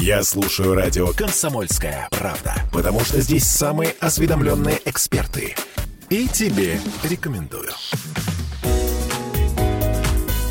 Я 0.00 0.24
слушаю 0.24 0.74
радио 0.74 1.08
«Комсомольская 1.12 2.08
правда», 2.10 2.56
потому 2.72 3.00
что 3.00 3.20
здесь 3.20 3.44
самые 3.44 3.94
осведомленные 4.00 4.80
эксперты. 4.84 5.54
И 6.10 6.26
тебе 6.26 6.80
рекомендую. 7.04 7.70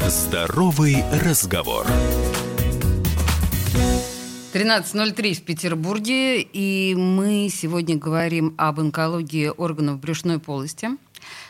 Здоровый 0.07 1.03
разговор. 1.25 1.85
13.03 4.53 5.33
в 5.33 5.41
Петербурге, 5.43 6.41
и 6.41 6.95
мы 6.95 7.49
сегодня 7.51 7.97
говорим 7.97 8.55
об 8.57 8.79
онкологии 8.79 9.51
органов 9.55 9.99
брюшной 9.99 10.39
полости. 10.39 10.89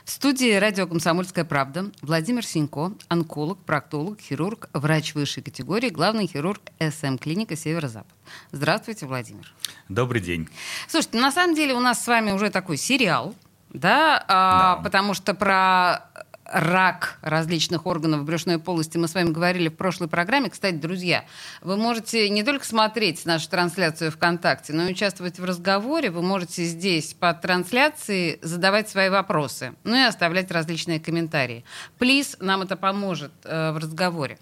В 0.06 0.12
студии 0.12 0.54
радио 0.56 0.86
«Комсомольская 0.86 1.46
правда» 1.46 1.86
Владимир 2.02 2.46
Синько, 2.46 2.92
онколог, 3.08 3.60
проктолог, 3.64 4.20
хирург, 4.20 4.68
врач 4.74 5.16
высшей 5.16 5.42
категории, 5.44 5.90
главный 5.90 6.28
хирург 6.28 6.62
СМ-клиника 6.80 7.56
«Северо-Запад». 7.56 8.12
Здравствуйте, 8.52 9.06
Владимир. 9.06 9.54
Добрый 9.88 10.20
день. 10.22 10.50
Слушайте, 10.90 11.20
на 11.20 11.32
самом 11.32 11.56
деле 11.56 11.74
у 11.74 11.80
нас 11.80 12.04
с 12.04 12.08
вами 12.08 12.32
уже 12.32 12.50
такой 12.50 12.76
сериал, 12.76 13.34
да, 13.70 14.24
а, 14.28 14.76
Да. 14.76 14.82
потому 14.84 15.14
что 15.14 15.34
про 15.34 16.10
рак 16.46 17.18
различных 17.22 17.86
органов 17.86 18.24
брюшной 18.26 18.60
полости 18.60 18.98
мы 18.98 19.08
с 19.08 19.14
вами 19.14 19.30
говорили 19.30 19.70
в 19.70 19.76
прошлой 19.76 20.08
программе. 20.08 20.50
Кстати, 20.50 20.76
друзья, 20.76 21.26
вы 21.62 21.78
можете 21.78 22.30
не 22.30 22.44
только 22.44 22.66
смотреть 22.66 23.26
нашу 23.26 23.50
трансляцию 23.50 24.12
ВКонтакте, 24.12 24.74
но 24.74 24.88
и 24.88 24.92
участвовать 24.92 25.40
в 25.40 25.46
разговоре. 25.46 26.12
Вы 26.12 26.22
можете 26.22 26.64
здесь 26.66 27.14
под 27.14 27.42
трансляцией 27.42 28.40
задавать 28.42 28.90
свои 28.90 29.10
вопросы, 29.10 29.74
ну 29.84 29.96
и 29.96 30.02
оставлять 30.02 30.52
различные 30.52 31.00
комментарии. 31.00 31.64
Плиз, 31.98 32.38
нам 32.40 32.62
это 32.62 32.76
поможет 32.76 33.32
э, 33.44 33.72
в 33.72 33.78
разговоре. 33.78 34.38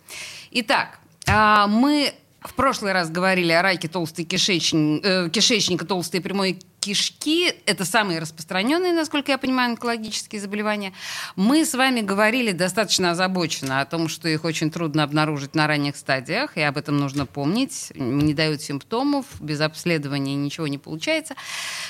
Итак, 0.51 0.99
а, 1.27 1.67
мы 1.67 2.13
в 2.41 2.55
прошлый 2.55 2.91
раз 2.91 3.09
говорили 3.09 3.51
о 3.51 3.61
раке 3.61 3.87
толстой 3.87 4.25
кишечник, 4.25 5.05
э, 5.05 5.29
кишечника, 5.29 5.85
толстой 5.85 6.21
прямой 6.21 6.59
кишки. 6.81 7.53
Это 7.65 7.85
самые 7.85 8.19
распространенные, 8.19 8.91
насколько 8.91 9.31
я 9.31 9.37
понимаю, 9.37 9.71
онкологические 9.71 10.41
заболевания. 10.41 10.93
Мы 11.37 11.63
с 11.63 11.73
вами 11.73 12.01
говорили 12.01 12.51
достаточно 12.51 13.11
озабоченно 13.11 13.79
о 13.79 13.85
том, 13.85 14.09
что 14.09 14.27
их 14.27 14.43
очень 14.43 14.71
трудно 14.71 15.03
обнаружить 15.03 15.55
на 15.55 15.67
ранних 15.67 15.95
стадиях, 15.95 16.57
и 16.57 16.61
об 16.61 16.77
этом 16.77 16.97
нужно 16.97 17.25
помнить. 17.25 17.93
Не 17.95 18.33
дают 18.33 18.61
симптомов, 18.61 19.25
без 19.39 19.61
обследования 19.61 20.35
ничего 20.35 20.67
не 20.67 20.79
получается. 20.79 21.35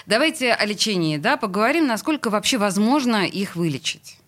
Давайте 0.06 0.54
о 0.54 0.66
лечении 0.66 1.18
да, 1.18 1.38
поговорим, 1.38 1.88
насколько 1.88 2.30
вообще 2.30 2.58
возможно 2.58 3.26
их 3.26 3.56
вылечить. 3.56 4.21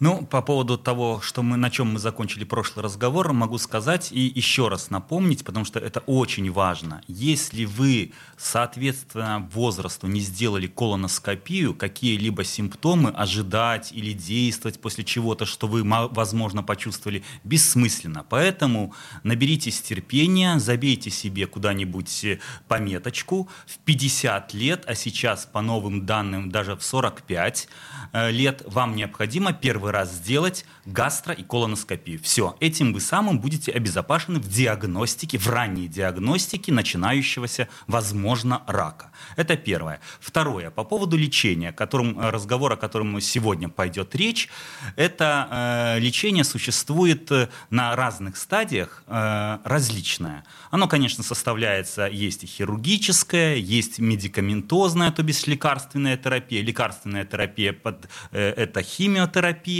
Ну, 0.00 0.26
по 0.26 0.42
поводу 0.42 0.76
того, 0.76 1.20
что 1.20 1.42
мы, 1.42 1.56
на 1.56 1.70
чем 1.70 1.92
мы 1.92 1.98
закончили 2.00 2.42
прошлый 2.42 2.84
разговор, 2.84 3.32
могу 3.32 3.58
сказать 3.58 4.10
и 4.10 4.20
еще 4.34 4.66
раз 4.66 4.90
напомнить, 4.90 5.44
потому 5.44 5.64
что 5.64 5.78
это 5.78 6.00
очень 6.00 6.50
важно. 6.50 7.02
Если 7.06 7.64
вы, 7.64 8.12
соответственно, 8.36 9.48
возрасту 9.52 10.08
не 10.08 10.18
сделали 10.18 10.66
колоноскопию, 10.66 11.74
какие-либо 11.74 12.42
симптомы 12.42 13.10
ожидать 13.10 13.92
или 13.92 14.12
действовать 14.12 14.80
после 14.80 15.04
чего-то, 15.04 15.46
что 15.46 15.68
вы, 15.68 15.84
мо- 15.84 16.08
возможно, 16.08 16.64
почувствовали, 16.64 17.22
бессмысленно. 17.44 18.26
Поэтому 18.28 18.94
наберитесь 19.22 19.80
терпения, 19.80 20.58
забейте 20.58 21.10
себе 21.10 21.46
куда-нибудь 21.46 22.24
э, 22.24 22.40
пометочку 22.66 23.48
в 23.66 23.78
50 23.78 24.54
лет, 24.54 24.84
а 24.88 24.96
сейчас 24.96 25.46
по 25.46 25.60
новым 25.60 26.04
данным 26.04 26.50
даже 26.50 26.74
в 26.74 26.82
45 26.82 27.68
э, 28.12 28.30
лет 28.32 28.64
вам 28.66 28.96
необходимо 28.96 29.52
первый 29.84 29.92
раз 29.92 30.12
сделать 30.12 30.64
гастро- 30.86 31.34
и 31.34 31.42
колоноскопию. 31.42 32.18
Все, 32.22 32.56
этим 32.60 32.94
вы 32.94 33.00
самым 33.00 33.38
будете 33.38 33.70
обезопасены 33.72 34.40
в 34.40 34.48
диагностике, 34.48 35.38
в 35.38 35.46
ранней 35.48 35.88
диагностике 35.88 36.72
начинающегося, 36.72 37.68
возможно, 37.86 38.62
рака. 38.66 39.10
Это 39.36 39.56
первое. 39.56 40.00
Второе, 40.20 40.70
по 40.70 40.84
поводу 40.84 41.16
лечения, 41.16 41.72
которым, 41.72 42.18
э, 42.18 42.30
разговор, 42.30 42.72
о 42.72 42.76
котором 42.76 43.20
сегодня 43.20 43.68
пойдет 43.68 44.14
речь, 44.14 44.48
это 44.96 45.48
э, 45.50 46.00
лечение 46.00 46.44
существует 46.44 47.30
э, 47.30 47.48
на 47.70 47.94
разных 47.96 48.36
стадиях, 48.36 49.02
э, 49.06 49.58
различное. 49.64 50.44
Оно, 50.70 50.88
конечно, 50.88 51.22
составляется, 51.22 52.06
есть 52.06 52.44
и 52.44 52.46
хирургическое, 52.46 53.56
есть 53.56 53.98
медикаментозная, 53.98 55.10
то 55.10 55.22
бишь 55.22 55.46
лекарственная 55.46 56.16
терапия. 56.16 56.62
Лекарственная 56.62 57.24
терапия 57.24 57.72
под, 57.72 58.08
э, 58.32 58.50
это 58.56 58.82
химиотерапия, 58.82 59.73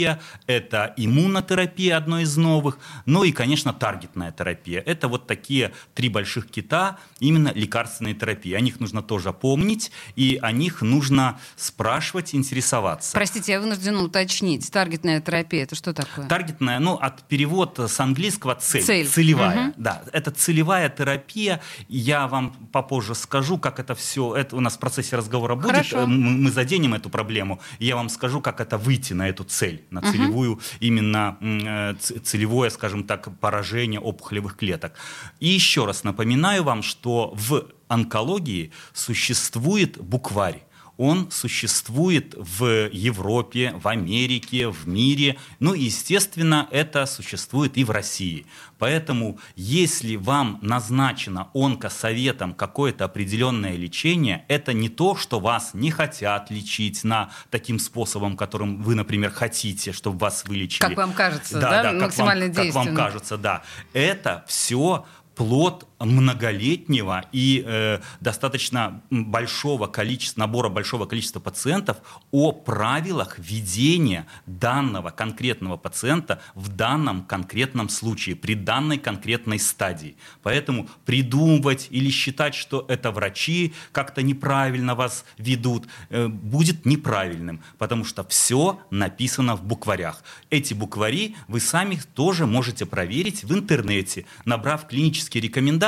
это 0.47 0.93
иммунотерапия, 0.97 1.97
одно 1.97 2.19
из 2.19 2.35
новых, 2.37 2.77
ну 3.05 3.23
и, 3.23 3.31
конечно, 3.31 3.73
таргетная 3.73 4.31
терапия. 4.31 4.81
Это 4.85 5.07
вот 5.07 5.27
такие 5.27 5.71
три 5.93 6.09
больших 6.09 6.47
кита, 6.49 6.97
именно 7.19 7.51
лекарственные 7.53 8.13
терапии. 8.13 8.53
О 8.53 8.59
них 8.59 8.79
нужно 8.79 9.01
тоже 9.01 9.33
помнить, 9.33 9.91
и 10.15 10.39
о 10.41 10.51
них 10.51 10.81
нужно 10.81 11.39
спрашивать, 11.55 12.35
интересоваться. 12.35 13.13
Простите, 13.13 13.53
я 13.53 13.59
вынуждена 13.59 14.01
уточнить. 14.03 14.69
Таргетная 14.71 15.21
терапия 15.21 15.63
это 15.63 15.75
что 15.75 15.93
такое? 15.93 16.27
Таргетная, 16.27 16.79
ну, 16.79 16.95
от 16.95 17.23
перевод 17.27 17.79
с 17.79 17.99
английского 17.99 18.55
цель, 18.55 18.83
Цель. 18.83 19.07
целевая. 19.07 19.63
Мгм. 19.67 19.73
Да, 19.77 20.03
это 20.11 20.31
целевая 20.31 20.89
терапия. 20.89 21.61
Я 21.87 22.27
вам 22.27 22.51
попозже 22.71 23.15
скажу, 23.15 23.57
как 23.57 23.79
это 23.79 23.95
все, 23.95 24.35
это 24.35 24.55
у 24.55 24.59
нас 24.59 24.75
в 24.75 24.79
процессе 24.79 25.15
разговора 25.15 25.55
будет. 25.55 25.71
Хорошо. 25.71 25.99
Э, 26.01 26.05
Мы, 26.05 26.31
мы 26.31 26.51
заденем 26.51 26.93
эту 26.93 27.09
проблему. 27.09 27.59
Я 27.79 27.95
вам 27.95 28.09
скажу, 28.09 28.41
как 28.41 28.59
это 28.61 28.77
выйти 28.77 29.13
на 29.13 29.29
эту 29.29 29.43
цель, 29.43 29.84
на 29.89 30.01
целевую, 30.01 30.59
именно 30.79 31.37
м, 31.41 31.59
э, 31.65 31.95
целевое, 32.23 32.69
скажем 32.69 33.03
так, 33.03 33.39
поражение 33.39 33.99
опухолевых 33.99 34.55
клеток. 34.55 34.93
И 35.39 35.47
еще 35.47 35.85
раз 35.85 36.03
напоминаю 36.03 36.63
вам, 36.63 36.83
что 36.83 37.33
в 37.35 37.67
онкологии 37.87 38.71
существует 38.93 39.97
букварь. 39.97 40.63
Он 40.97 41.29
существует 41.31 42.35
в 42.37 42.89
Европе, 42.91 43.73
в 43.81 43.87
Америке, 43.87 44.69
в 44.69 44.87
мире. 44.87 45.37
Ну 45.59 45.73
и, 45.73 45.83
естественно, 45.85 46.67
это 46.71 47.05
существует 47.05 47.77
и 47.77 47.83
в 47.83 47.91
России. 47.91 48.45
Поэтому, 48.79 49.39
если 49.55 50.15
вам 50.15 50.59
назначено 50.61 51.49
онкосоветом 51.53 52.53
какое-то 52.53 53.05
определенное 53.05 53.75
лечение, 53.75 54.45
это 54.47 54.73
не 54.73 54.89
то, 54.89 55.15
что 55.15 55.39
вас 55.39 55.71
не 55.73 55.91
хотят 55.91 56.49
лечить 56.51 57.03
на 57.03 57.29
таким 57.49 57.79
способом, 57.79 58.37
которым 58.37 58.81
вы, 58.81 58.95
например, 58.95 59.31
хотите, 59.31 59.91
чтобы 59.91 60.17
вас 60.19 60.45
вылечили. 60.45 60.79
Как 60.87 60.97
вам 60.97 61.13
кажется, 61.13 61.59
да? 61.59 61.69
как 61.83 61.85
вам- 61.93 62.01
Максимально 62.01 62.47
Как 62.47 62.55
вам 62.57 62.63
действенно. 62.65 62.95
кажется, 62.95 63.37
да. 63.37 63.63
Это 63.93 64.43
все 64.47 65.05
плод 65.35 65.87
многолетнего 65.99 67.25
и 67.31 67.63
э, 67.65 67.99
достаточно 68.19 69.01
большого 69.09 69.87
количества, 69.87 70.41
набора 70.41 70.69
большого 70.69 71.05
количества 71.05 71.39
пациентов 71.39 71.97
о 72.31 72.51
правилах 72.51 73.39
ведения 73.39 74.25
данного 74.45 75.09
конкретного 75.11 75.77
пациента 75.77 76.41
в 76.53 76.69
данном 76.69 77.23
конкретном 77.23 77.89
случае, 77.89 78.35
при 78.35 78.55
данной 78.55 78.97
конкретной 78.97 79.59
стадии. 79.59 80.17
Поэтому 80.43 80.89
придумывать 81.05 81.87
или 81.91 82.09
считать, 82.09 82.55
что 82.55 82.85
это 82.89 83.11
врачи 83.11 83.73
как-то 83.91 84.21
неправильно 84.21 84.95
вас 84.95 85.25
ведут, 85.37 85.87
э, 86.09 86.27
будет 86.27 86.85
неправильным, 86.85 87.61
потому 87.77 88.03
что 88.03 88.23
все 88.25 88.81
написано 88.89 89.55
в 89.55 89.63
букварях. 89.63 90.23
Эти 90.49 90.73
буквари 90.73 91.35
вы 91.47 91.59
сами 91.59 91.99
тоже 92.13 92.45
можете 92.45 92.85
проверить 92.85 93.43
в 93.43 93.53
интернете, 93.53 94.25
набрав 94.43 94.87
клинические 94.87 95.41
рекомендации, 95.41 95.84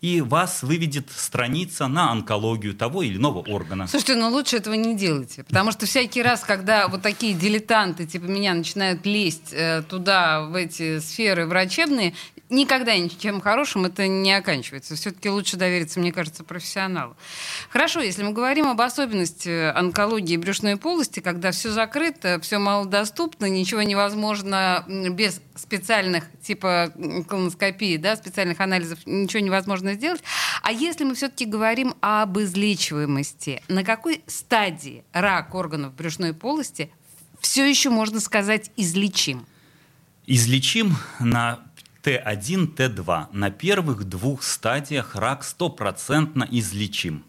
и 0.00 0.20
вас 0.20 0.62
выведет 0.62 1.10
страница 1.10 1.88
на 1.88 2.10
онкологию 2.10 2.74
того 2.74 3.02
или 3.02 3.16
иного 3.16 3.40
органа. 3.40 3.86
Слушайте, 3.86 4.16
ну 4.16 4.28
лучше 4.28 4.56
этого 4.56 4.74
не 4.74 4.96
делайте. 4.96 5.44
Потому 5.44 5.72
что 5.72 5.86
всякий 5.86 6.22
раз, 6.22 6.40
когда 6.40 6.88
вот 6.88 7.02
такие 7.02 7.34
дилетанты 7.34 8.06
типа 8.06 8.24
меня 8.24 8.54
начинают 8.54 9.06
лезть 9.06 9.52
э, 9.52 9.82
туда, 9.82 10.42
в 10.42 10.54
эти 10.54 10.98
сферы 11.00 11.46
врачебные, 11.46 12.14
никогда 12.52 12.96
ничем 12.96 13.40
хорошим 13.40 13.86
это 13.86 14.06
не 14.06 14.32
оканчивается. 14.32 14.94
Все-таки 14.94 15.28
лучше 15.28 15.56
довериться, 15.56 15.98
мне 15.98 16.12
кажется, 16.12 16.44
профессионалу. 16.44 17.16
Хорошо, 17.70 18.00
если 18.00 18.22
мы 18.22 18.32
говорим 18.32 18.68
об 18.68 18.80
особенности 18.80 19.70
онкологии 19.70 20.36
брюшной 20.36 20.76
полости, 20.76 21.20
когда 21.20 21.50
все 21.50 21.70
закрыто, 21.70 22.38
все 22.40 22.58
малодоступно, 22.58 23.46
ничего 23.46 23.82
невозможно 23.82 24.84
без 24.86 25.40
специальных 25.56 26.24
типа 26.42 26.92
колоноскопии, 27.28 27.96
да, 27.96 28.16
специальных 28.16 28.60
анализов, 28.60 29.00
ничего 29.06 29.42
невозможно 29.42 29.94
сделать. 29.94 30.22
А 30.62 30.70
если 30.72 31.04
мы 31.04 31.14
все-таки 31.14 31.46
говорим 31.46 31.94
об 32.00 32.38
излечиваемости, 32.38 33.62
на 33.68 33.82
какой 33.82 34.22
стадии 34.26 35.04
рак 35.12 35.54
органов 35.54 35.94
брюшной 35.94 36.34
полости 36.34 36.92
все 37.40 37.68
еще 37.68 37.90
можно 37.90 38.20
сказать 38.20 38.70
излечим? 38.76 39.46
Излечим 40.26 40.96
на 41.18 41.58
Т1, 42.02 42.74
Т2. 42.74 43.26
На 43.32 43.50
первых 43.50 44.04
двух 44.04 44.42
стадиях 44.42 45.14
рак 45.14 45.44
стопроцентно 45.44 46.46
излечим. 46.50 47.24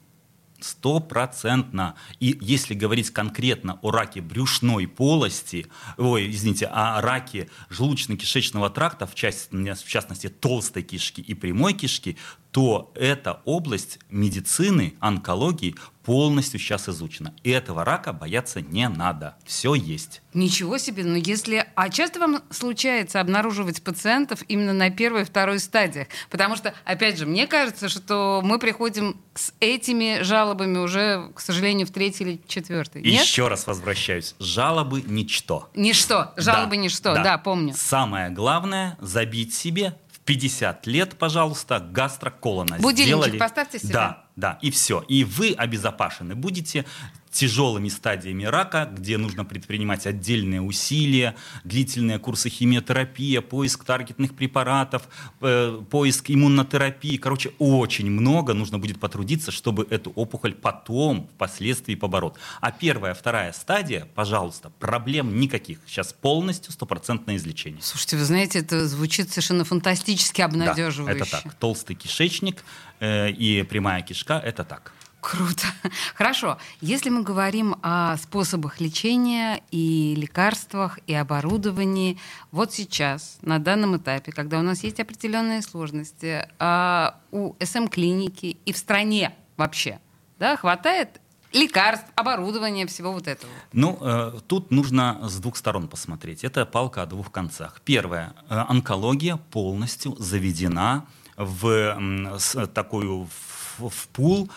Стопроцентно. 0.60 1.96
И 2.20 2.38
если 2.42 2.74
говорить 2.74 3.12
конкретно 3.12 3.78
о 3.82 3.92
раке 3.92 4.22
брюшной 4.22 4.88
полости, 4.88 5.68
ой, 5.98 6.32
извините, 6.32 6.66
о 6.68 7.02
раке 7.02 7.50
желудочно-кишечного 7.70 8.72
тракта, 8.72 9.06
в 9.06 9.14
частности, 9.14 9.86
в 9.86 9.90
частности 9.90 10.30
толстой 10.30 10.82
кишки 10.82 11.22
и 11.22 11.34
прямой 11.36 11.74
кишки, 11.74 12.18
то 12.54 12.92
эта 12.94 13.42
область 13.46 13.98
медицины, 14.12 14.94
онкологии 15.00 15.76
полностью 16.04 16.60
сейчас 16.60 16.88
изучена. 16.88 17.34
И 17.44 17.50
этого 17.50 17.84
рака 17.84 18.14
бояться 18.14 18.62
не 18.62 18.88
надо. 18.90 19.36
Все 19.44 19.74
есть. 19.74 20.22
Ничего 20.34 20.78
себе, 20.78 21.04
но 21.04 21.16
если... 21.16 21.66
А 21.76 21.90
часто 21.90 22.20
вам 22.20 22.44
случается 22.52 23.22
обнаруживать 23.22 23.82
пациентов 23.82 24.44
именно 24.48 24.74
на 24.74 24.92
первой 24.92 25.22
и 25.22 25.26
второй 25.26 25.60
стадиях? 25.60 26.08
Потому 26.30 26.56
что, 26.56 26.74
опять 26.86 27.18
же, 27.18 27.26
мне 27.26 27.48
кажется, 27.48 27.90
что 27.90 28.42
мы 28.44 28.60
приходим 28.60 29.20
с 29.34 29.54
этими 29.60 30.22
жалобами 30.22 30.78
уже, 30.78 31.32
к 31.34 31.40
сожалению, 31.40 31.88
в 31.88 31.92
третьей 31.92 32.26
или 32.28 32.42
четвертой. 32.48 33.02
Нет? 33.02 33.24
Еще 33.24 33.48
раз 33.48 33.66
возвращаюсь. 33.66 34.36
Жалобы– 34.40 35.02
ничто. 35.08 35.70
Ничто. 35.74 36.34
Жалобы 36.36 36.76
Да,– 36.76 36.82
ничто. 36.84 37.14
Да. 37.16 37.24
да. 37.24 37.38
помню. 37.38 37.74
Самое 37.76 38.30
главное– 38.30 38.98
забить 39.02 39.56
себе 39.56 39.96
50 40.26 40.88
лет, 40.88 41.18
пожалуйста, 41.18 41.80
гастроколона. 41.80 42.78
Будильничек 42.80 43.08
Сделали. 43.08 43.38
поставьте 43.38 43.80
себе. 43.80 43.94
Да, 43.94 44.26
да, 44.36 44.60
и 44.62 44.72
все. 44.72 45.04
И 45.08 45.24
вы 45.24 45.54
обезопасены 45.54 46.36
будете 46.36 46.86
тяжелыми 47.34 47.90
стадиями 47.90 48.44
рака, 48.44 48.88
где 48.92 49.18
нужно 49.18 49.44
предпринимать 49.44 50.06
отдельные 50.06 50.62
усилия, 50.62 51.36
длительные 51.64 52.20
курсы 52.20 52.50
химиотерапии, 52.50 53.40
поиск 53.40 53.84
таргетных 53.84 54.36
препаратов, 54.36 55.10
э, 55.42 55.82
поиск 55.90 56.30
иммунотерапии. 56.30 57.18
Короче, 57.18 57.52
очень 57.58 58.10
много 58.10 58.54
нужно 58.54 58.78
будет 58.78 59.00
потрудиться, 59.00 59.52
чтобы 59.52 59.88
эту 59.90 60.12
опухоль 60.12 60.54
потом, 60.54 61.28
впоследствии 61.36 61.96
побороть. 61.96 62.36
А 62.62 62.72
первая, 62.72 63.16
вторая 63.16 63.52
стадия, 63.52 64.08
пожалуйста, 64.14 64.70
проблем 64.80 65.40
никаких. 65.40 65.80
Сейчас 65.88 66.14
полностью 66.14 66.72
стопроцентное 66.72 67.38
излечение. 67.38 67.82
Слушайте, 67.82 68.18
вы 68.18 68.26
знаете, 68.26 68.60
это 68.60 68.88
звучит 68.88 69.30
совершенно 69.30 69.66
фантастически 69.66 70.42
обнадеживающе. 70.42 71.20
Да, 71.20 71.26
это 71.26 71.44
так. 71.44 71.54
Толстый 71.56 71.96
кишечник 71.96 72.64
э, 73.00 73.32
и 73.32 73.64
прямая 73.64 74.04
кишка– 74.04 74.40
это 74.46 74.64
так. 74.64 74.94
Круто. 75.24 75.64
Хорошо. 76.16 76.58
Если 76.82 77.10
мы 77.10 77.24
говорим 77.24 77.78
о 77.82 78.18
способах 78.18 78.82
лечения 78.82 79.64
и 79.72 80.16
лекарствах, 80.18 81.00
и 81.08 81.14
оборудовании, 81.14 82.20
вот 82.52 82.74
сейчас, 82.74 83.38
на 83.42 83.58
данном 83.58 83.96
этапе, 83.96 84.34
когда 84.34 84.60
у 84.60 84.62
нас 84.62 84.84
есть 84.84 85.00
определенные 85.00 85.62
сложности, 85.62 86.46
а 86.60 87.22
у 87.32 87.56
СМ-клиники 87.64 88.58
и 88.66 88.74
в 88.74 88.78
стране 88.78 89.34
вообще, 89.56 90.00
да, 90.40 90.58
хватает 90.58 91.22
лекарств, 91.54 92.08
оборудования, 92.16 92.86
всего 92.86 93.14
вот 93.14 93.30
этого? 93.30 93.52
Ну, 93.72 93.98
э, 94.02 94.40
тут 94.46 94.72
нужно 94.72 95.20
с 95.30 95.40
двух 95.40 95.56
сторон 95.56 95.88
посмотреть. 95.88 96.44
Это 96.44 96.66
палка 96.66 97.04
о 97.04 97.06
двух 97.06 97.32
концах. 97.32 97.80
Первое. 97.86 98.34
Э, 98.50 98.66
онкология 98.68 99.38
полностью 99.38 100.18
заведена 100.20 101.06
в 101.38 102.68
такую 102.74 103.30
в, 103.78 103.90
в 103.90 104.08
пул 104.10 104.50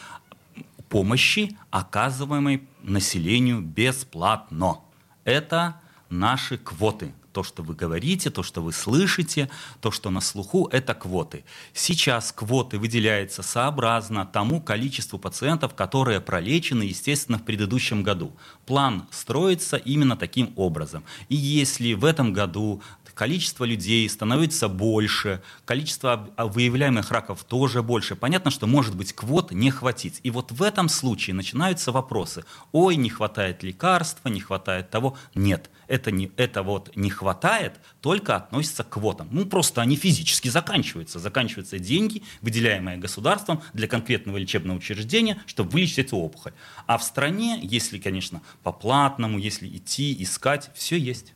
помощи, 0.89 1.57
оказываемой 1.71 2.69
населению 2.83 3.61
бесплатно. 3.61 4.81
Это 5.25 5.81
наши 6.09 6.59
квоты. 6.59 7.13
То, 7.37 7.43
что 7.43 7.63
вы 7.63 7.75
говорите, 7.75 8.31
то, 8.31 8.43
что 8.43 8.63
вы 8.63 8.73
слышите, 8.73 9.51
то, 9.83 9.91
что 9.91 10.09
на 10.09 10.23
слуху, 10.23 10.71
это 10.73 10.95
квоты. 10.95 11.45
Сейчас 11.75 12.33
квоты 12.33 12.79
выделяются 12.79 13.43
сообразно 13.43 14.25
тому 14.25 14.63
количеству 14.63 15.19
пациентов, 15.19 15.75
которые 15.75 16.23
пролечены, 16.23 16.85
естественно, 16.85 17.37
в 17.37 17.43
предыдущем 17.43 18.03
году. 18.03 18.33
План 18.65 19.07
строится 19.11 19.77
именно 19.77 20.17
таким 20.17 20.55
образом. 20.57 21.05
И 21.29 21.37
если 21.37 21.93
в 21.93 22.07
этом 22.07 22.33
году 22.33 22.81
количество 23.17 23.65
людей 23.65 24.09
становится 24.09 24.69
больше, 24.69 25.43
количество 25.65 26.29
а, 26.37 26.47
выявляемых 26.47 27.11
раков 27.11 27.45
тоже 27.45 27.83
больше. 27.83 28.15
Понятно, 28.15 28.51
что 28.51 28.67
может 28.67 28.95
быть 28.95 29.15
квот 29.15 29.53
не 29.53 29.71
хватить. 29.71 30.21
И 30.23 30.31
вот 30.31 30.53
в 30.53 30.63
этом 30.63 30.89
случае 30.91 31.35
начинаются 31.35 31.93
вопросы. 31.93 32.45
Ой, 32.73 32.97
не 32.97 33.09
хватает 33.09 33.63
лекарства, 33.63 34.29
не 34.29 34.41
хватает 34.41 34.91
того. 34.91 35.17
Нет, 35.35 35.71
это, 35.89 36.11
не, 36.11 36.31
это 36.37 36.63
вот 36.63 36.95
не 36.95 37.09
хватает, 37.09 37.26
только 38.01 38.37
относится 38.37 38.85
к 38.85 38.91
квотам. 38.91 39.29
Ну, 39.31 39.47
просто 39.47 39.83
они 39.83 39.97
физически 39.97 40.49
заканчиваются. 40.49 41.19
Заканчиваются 41.19 41.79
деньги, 41.79 42.23
выделяемые 42.43 42.97
государством 42.99 43.63
для 43.73 43.89
конкретного 43.89 44.37
лечебного 44.37 44.77
учреждения, 44.79 45.43
чтобы 45.47 45.71
вылечить 45.71 45.99
эту 45.99 46.17
опухоль. 46.17 46.53
А 46.87 46.99
в 46.99 47.03
стране, 47.03 47.59
если, 47.63 47.99
конечно, 47.99 48.43
по 48.63 48.73
платному, 48.73 49.39
если 49.39 49.69
идти, 49.69 50.17
искать, 50.23 50.71
все 50.75 50.97
есть. 50.97 51.33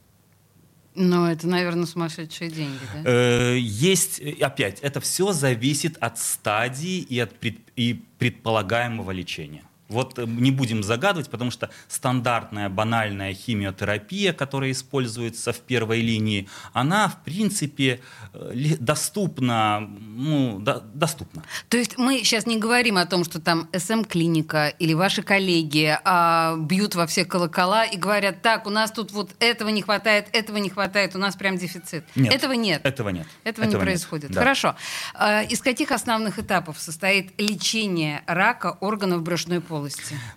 Ну, 0.96 1.24
это, 1.26 1.46
наверное, 1.46 1.86
сумасшедшие 1.86 2.50
деньги, 2.50 2.80
да? 2.92 3.02
Э, 3.04 3.56
Есть, 3.58 4.20
э, 4.20 4.32
опять, 4.40 4.80
это 4.80 5.00
все 5.00 5.32
зависит 5.32 5.96
от 5.98 6.18
стадии 6.18 6.98
и 6.98 7.18
от 7.20 7.38
пред- 7.38 7.60
и 7.76 8.02
предполагаемого 8.18 9.12
лечения. 9.12 9.62
Вот 9.90 10.18
э, 10.18 10.24
не 10.26 10.50
будем 10.50 10.82
загадывать, 10.82 11.28
потому 11.28 11.50
что 11.50 11.70
стандартная 11.88 12.68
банальная 12.68 13.34
химиотерапия, 13.34 14.32
которая 14.32 14.70
используется 14.70 15.52
в 15.52 15.58
первой 15.58 16.00
линии, 16.00 16.48
она, 16.72 17.08
в 17.08 17.22
принципе, 17.24 18.00
э, 18.32 18.76
доступна, 18.78 19.80
ну, 19.80 20.58
до- 20.58 20.80
доступна. 20.94 21.42
То 21.68 21.76
есть 21.76 21.98
мы 21.98 22.18
сейчас 22.18 22.46
не 22.46 22.58
говорим 22.58 22.96
о 22.96 23.06
том, 23.06 23.24
что 23.24 23.40
там 23.40 23.68
СМ-клиника 23.76 24.68
или 24.78 24.94
ваши 24.94 25.22
коллеги 25.22 25.98
а, 26.04 26.56
бьют 26.56 26.94
во 26.94 27.06
все 27.06 27.24
колокола 27.24 27.84
и 27.84 27.96
говорят, 27.96 28.42
так, 28.42 28.66
у 28.66 28.70
нас 28.70 28.92
тут 28.92 29.12
вот 29.12 29.30
этого 29.40 29.68
не 29.68 29.82
хватает, 29.82 30.28
этого 30.32 30.58
не 30.58 30.70
хватает, 30.70 31.16
у 31.16 31.18
нас 31.18 31.36
прям 31.36 31.56
дефицит. 31.56 32.04
Нет. 32.14 32.32
Этого 32.32 32.52
нет. 32.52 32.84
Этого 32.84 33.08
нет. 33.08 33.26
Этого, 33.44 33.64
не 33.64 33.72
нет. 33.72 33.80
происходит. 33.80 34.30
Да. 34.30 34.40
Хорошо. 34.40 34.76
А, 35.14 35.42
из 35.42 35.60
каких 35.60 35.90
основных 35.90 36.38
этапов 36.38 36.78
состоит 36.78 37.32
лечение 37.40 38.22
рака 38.26 38.76
органов 38.80 39.22
брюшной 39.22 39.60
полости? 39.60 39.79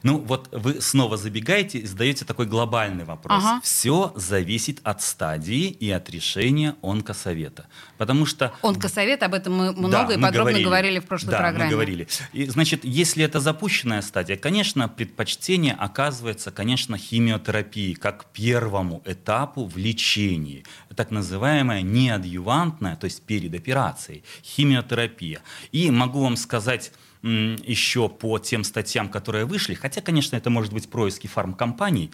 Ну 0.03 0.19
вот 0.19 0.49
вы 0.51 0.81
снова 0.81 1.17
забегаете 1.17 1.79
и 1.79 1.85
задаете 1.85 2.25
такой 2.25 2.45
глобальный 2.45 3.03
вопрос. 3.03 3.43
Ага. 3.43 3.61
Все 3.63 4.13
зависит 4.15 4.79
от 4.83 5.01
стадии 5.01 5.67
и 5.67 5.89
от 5.91 6.09
решения 6.09 6.75
онкосовета. 6.81 7.67
Потому 7.97 8.25
что 8.25 8.53
Онкосовет, 8.61 9.23
об 9.23 9.33
этом 9.33 9.53
мы 9.53 9.73
много 9.73 10.07
Да, 10.07 10.13
и 10.13 10.17
мы 10.17 10.27
подробно 10.27 10.59
говорили. 10.59 10.99
в 10.99 11.05
прошлой 11.05 11.31
да, 11.31 11.37
программе. 11.37 11.65
мы 11.65 11.71
говорили. 11.71 12.07
И, 12.33 12.45
значит, 12.47 12.83
если 12.83 13.23
это 13.23 13.39
запущенная 13.39 14.01
стадия, 14.01 14.37
конечно, 14.37 14.87
предпочтение 14.89 15.73
оказывается, 15.73 16.51
конечно, 16.51 16.97
химиотерапии 16.97 17.93
как 17.93 18.25
первому 18.25 19.01
этапу 19.05 19.65
в 19.65 19.77
лечении. 19.77 20.63
Так 20.95 21.11
называемая 21.11 21.81
неадъювантная, 21.81 22.95
то 22.95 23.05
есть 23.05 23.21
перед 23.23 23.53
операцией, 23.55 24.23
химиотерапия. 24.43 25.41
И 25.71 25.91
могу 25.91 26.23
вам 26.23 26.35
сказать 26.35 26.91
еще 27.23 28.09
по 28.09 28.37
тем 28.37 28.63
статьям, 28.63 29.09
которые 29.09 29.45
вышли, 29.45 29.73
хотя, 29.73 30.01
конечно, 30.01 30.35
это 30.35 30.49
может 30.49 30.73
быть 30.73 30.89
происки 30.89 31.27
фармкомпаний, 31.27 32.11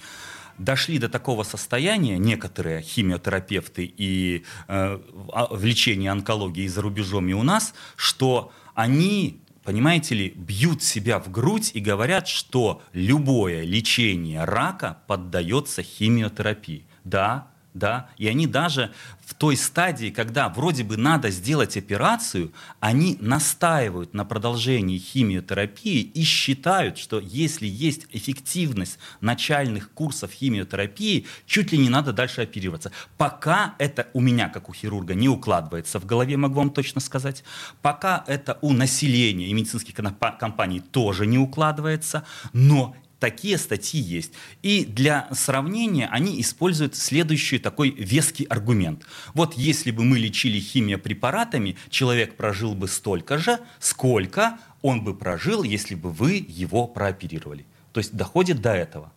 дошли 0.57 0.99
до 0.99 1.09
такого 1.09 1.43
состояния 1.43 2.17
некоторые 2.17 2.81
химиотерапевты 2.81 3.91
и 3.97 4.43
э, 4.67 4.99
в- 5.11 5.47
в 5.51 5.65
лечении 5.65 6.07
онкологии 6.07 6.67
за 6.67 6.81
рубежом, 6.81 7.27
и 7.27 7.33
у 7.33 7.43
нас, 7.43 7.73
что 7.95 8.51
они 8.75 9.41
понимаете 9.63 10.15
ли, 10.15 10.29
бьют 10.35 10.81
себя 10.81 11.19
в 11.19 11.29
грудь 11.29 11.71
и 11.75 11.79
говорят, 11.79 12.27
что 12.27 12.81
любое 12.93 13.63
лечение 13.63 14.43
рака 14.43 14.97
поддается 15.05 15.83
химиотерапии. 15.83 16.87
Да, 17.03 17.49
да, 17.73 18.09
и 18.17 18.27
они 18.27 18.47
даже 18.47 18.91
в 19.23 19.35
той 19.35 19.55
стадии, 19.55 20.09
когда 20.09 20.49
вроде 20.49 20.83
бы 20.83 20.97
надо 20.97 21.29
сделать 21.29 21.77
операцию, 21.77 22.51
они 22.79 23.17
настаивают 23.21 24.13
на 24.13 24.25
продолжении 24.25 24.97
химиотерапии 24.97 26.01
и 26.01 26.23
считают, 26.23 26.97
что 26.97 27.19
если 27.19 27.67
есть 27.67 28.07
эффективность 28.11 28.97
начальных 29.21 29.91
курсов 29.91 30.31
химиотерапии, 30.31 31.27
чуть 31.45 31.71
ли 31.71 31.77
не 31.77 31.89
надо 31.89 32.11
дальше 32.11 32.41
оперироваться. 32.41 32.91
Пока 33.17 33.75
это 33.77 34.07
у 34.13 34.19
меня, 34.19 34.49
как 34.49 34.69
у 34.69 34.73
хирурга, 34.73 35.13
не 35.13 35.29
укладывается 35.29 35.99
в 35.99 36.05
голове, 36.05 36.37
могу 36.37 36.55
вам 36.55 36.71
точно 36.71 37.01
сказать. 37.01 37.43
Пока 37.83 38.23
это 38.27 38.57
у 38.61 38.73
населения 38.73 39.47
и 39.47 39.53
медицинских 39.53 39.93
компа- 39.93 40.37
компаний 40.39 40.79
тоже 40.79 41.27
не 41.27 41.37
укладывается, 41.37 42.25
но 42.51 42.95
Такие 43.19 43.57
статьи 43.57 43.99
есть. 43.99 44.31
И 44.61 44.85
для 44.85 45.27
сравнения 45.33 46.07
они 46.07 46.39
используют 46.39 46.95
следующий 46.95 47.59
такой 47.59 47.89
веский 47.91 48.45
аргумент. 48.45 49.05
Вот 49.33 49.55
если 49.55 49.91
бы 49.91 50.05
мы 50.05 50.19
лечили 50.19 50.59
химиопрепаратами, 50.59 51.75
человек 51.89 52.35
прожил 52.35 52.75
бы 52.75 52.87
столько 52.87 53.37
же, 53.37 53.59
сколько 53.79 54.57
он 54.81 55.03
бы 55.03 55.13
прожил, 55.13 55.63
если 55.63 55.95
бы 55.95 56.11
вы 56.11 56.45
его 56.47 56.87
прооперировали. 56.87 57.65
То 57.91 57.99
есть 57.99 58.13
доходит 58.13 58.61
до 58.61 58.73
этого. 58.73 59.11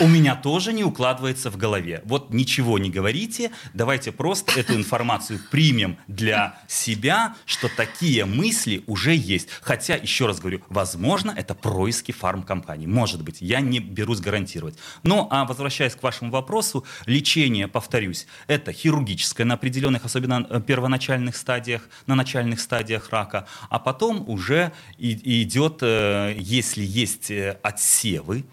У 0.00 0.06
меня 0.06 0.36
тоже 0.36 0.72
не 0.72 0.84
укладывается 0.84 1.50
в 1.50 1.56
голове. 1.56 2.02
Вот 2.04 2.32
ничего 2.32 2.78
не 2.78 2.90
говорите, 2.90 3.50
давайте 3.74 4.12
просто 4.12 4.58
эту 4.60 4.74
информацию 4.74 5.40
примем 5.50 5.98
для 6.06 6.58
себя, 6.68 7.34
что 7.46 7.68
такие 7.68 8.24
мысли 8.24 8.84
уже 8.86 9.14
есть. 9.14 9.48
Хотя, 9.62 9.96
еще 9.96 10.26
раз 10.26 10.38
говорю, 10.40 10.62
возможно, 10.68 11.32
это 11.36 11.54
происки 11.54 12.12
фармкомпаний. 12.12 12.86
Может 12.86 13.22
быть, 13.22 13.38
я 13.40 13.60
не 13.60 13.80
берусь 13.80 14.20
гарантировать. 14.20 14.76
Ну, 15.02 15.28
а 15.30 15.44
возвращаясь 15.44 15.94
к 15.94 16.02
вашему 16.02 16.30
вопросу, 16.30 16.84
лечение, 17.06 17.68
повторюсь, 17.68 18.26
это 18.46 18.72
хирургическое 18.72 19.46
на 19.46 19.54
определенных, 19.54 20.04
особенно 20.04 20.46
э, 20.48 20.60
первоначальных 20.60 21.36
стадиях, 21.36 21.88
на 22.06 22.14
начальных 22.14 22.60
стадиях 22.60 23.10
рака, 23.10 23.46
а 23.68 23.78
потом 23.78 24.28
уже 24.28 24.72
идет, 24.98 25.78
э, 25.82 26.34
если 26.38 26.84
есть 26.84 27.30
э, 27.30 27.58
отсевы, 27.62 28.44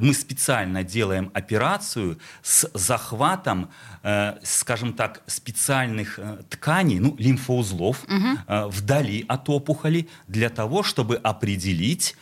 мы 0.00 0.12
специально 0.12 0.82
делаем 0.82 1.30
операцию 1.34 2.18
с 2.42 2.68
захватом, 2.74 3.70
э, 4.02 4.34
скажем 4.42 4.92
так, 4.92 5.22
специальных 5.26 6.18
э, 6.18 6.42
тканей, 6.50 6.98
ну, 6.98 7.14
лимфоузлов 7.18 8.04
угу. 8.04 8.68
вдали 8.68 9.24
от 9.28 9.48
опухоли, 9.48 10.08
для 10.26 10.48
того, 10.50 10.82
чтобы 10.82 11.16
определить, 11.16 12.16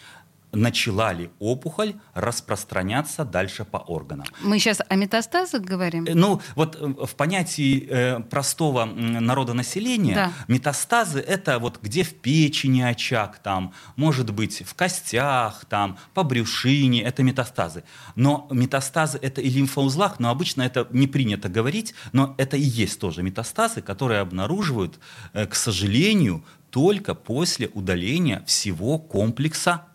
начала 0.57 1.13
ли 1.13 1.31
опухоль 1.39 1.95
распространяться 2.15 3.25
дальше 3.25 3.65
по 3.65 3.79
органам. 3.79 4.27
Мы 4.43 4.59
сейчас 4.59 4.81
о 4.89 4.97
метастазах 4.97 5.63
говорим? 5.63 6.05
Э, 6.07 6.15
ну, 6.15 6.41
вот 6.55 6.77
э, 6.77 7.07
в 7.07 7.15
понятии 7.15 7.87
э, 7.89 8.21
простого 8.21 8.85
народонаселения 8.85 10.15
да. 10.15 10.33
метастазы 10.49 11.21
это 11.21 11.59
вот 11.59 11.81
где 11.83 12.03
в 12.03 12.15
печени 12.15 12.81
очаг, 12.83 13.39
там, 13.43 13.73
может 13.97 14.31
быть, 14.31 14.63
в 14.67 14.75
костях, 14.75 15.65
там, 15.67 15.99
по 16.15 16.23
брюшине, 16.23 17.03
это 17.03 17.23
метастазы. 17.23 17.85
Но 18.15 18.49
метастазы 18.51 19.19
это 19.21 19.41
и 19.41 19.51
лимфоузлах, 19.51 20.19
но 20.19 20.31
обычно 20.31 20.63
это 20.63 20.89
не 20.91 21.07
принято 21.07 21.49
говорить, 21.49 21.95
но 22.13 22.35
это 22.39 22.57
и 22.57 22.63
есть 22.63 22.99
тоже 22.99 23.23
метастазы, 23.23 23.83
которые 23.83 24.21
обнаруживают, 24.21 24.99
к 25.33 25.55
сожалению, 25.55 26.45
только 26.71 27.15
после 27.15 27.69
удаления 27.69 28.43
всего 28.47 28.99
комплекса 28.99 29.87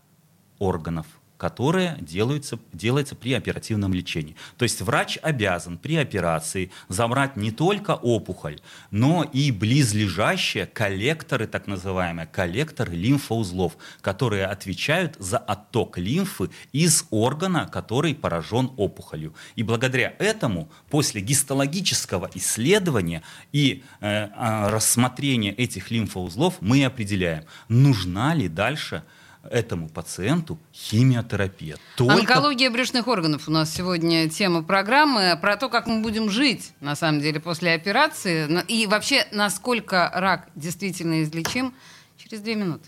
органов, 0.62 1.08
которые 1.42 1.98
делаются, 2.00 2.60
делается 2.72 3.16
при 3.16 3.34
оперативном 3.34 3.96
лечении. 3.96 4.36
То 4.58 4.64
есть 4.64 4.80
врач 4.80 5.18
обязан 5.24 5.80
при 5.80 5.96
операции 5.96 6.70
забрать 6.88 7.36
не 7.36 7.50
только 7.50 7.96
опухоль, 7.96 8.60
но 8.92 9.24
и 9.24 9.50
близлежащие 9.50 10.68
коллекторы, 10.68 11.48
так 11.48 11.66
называемые, 11.66 12.28
коллекторы 12.28 12.94
лимфоузлов, 12.94 13.76
которые 14.02 14.46
отвечают 14.46 15.16
за 15.18 15.40
отток 15.40 15.98
лимфы 15.98 16.52
из 16.74 17.06
органа, 17.10 17.68
который 17.68 18.14
поражен 18.14 18.70
опухолью. 18.78 19.34
И 19.56 19.64
благодаря 19.64 20.14
этому 20.20 20.70
после 20.92 21.22
гистологического 21.22 22.30
исследования 22.36 23.24
и 23.52 23.84
э, 24.00 24.30
а, 24.36 24.70
рассмотрения 24.70 25.54
этих 25.54 25.90
лимфоузлов 25.90 26.58
мы 26.62 26.86
определяем, 26.86 27.46
нужна 27.68 28.36
ли 28.36 28.48
дальше 28.48 29.02
этому 29.50 29.90
пациенту 29.90 30.60
химиотерапия. 30.74 31.78
Только... 31.98 32.14
Онкология 32.14 32.70
брюшных 32.70 33.08
органов 33.08 33.48
у 33.48 33.52
нас 33.52 33.74
сегодня 33.74 34.30
тема 34.30 34.64
программы 34.64 35.38
про 35.42 35.58
то, 35.58 35.70
как 35.70 35.88
мы 35.88 36.02
будем 36.02 36.30
жить, 36.30 36.74
на 36.80 36.96
самом 36.96 37.22
деле, 37.22 37.40
после 37.40 37.74
операции. 37.74 38.64
И 38.68 38.88
вообще, 38.88 39.28
насколько 39.32 40.12
рак 40.14 40.50
действительно 40.56 41.24
излечим, 41.24 41.74
через 42.18 42.42
две 42.42 42.56
минуты. 42.56 42.84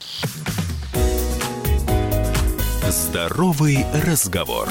Здоровый 2.89 3.85
разговор. 4.05 4.69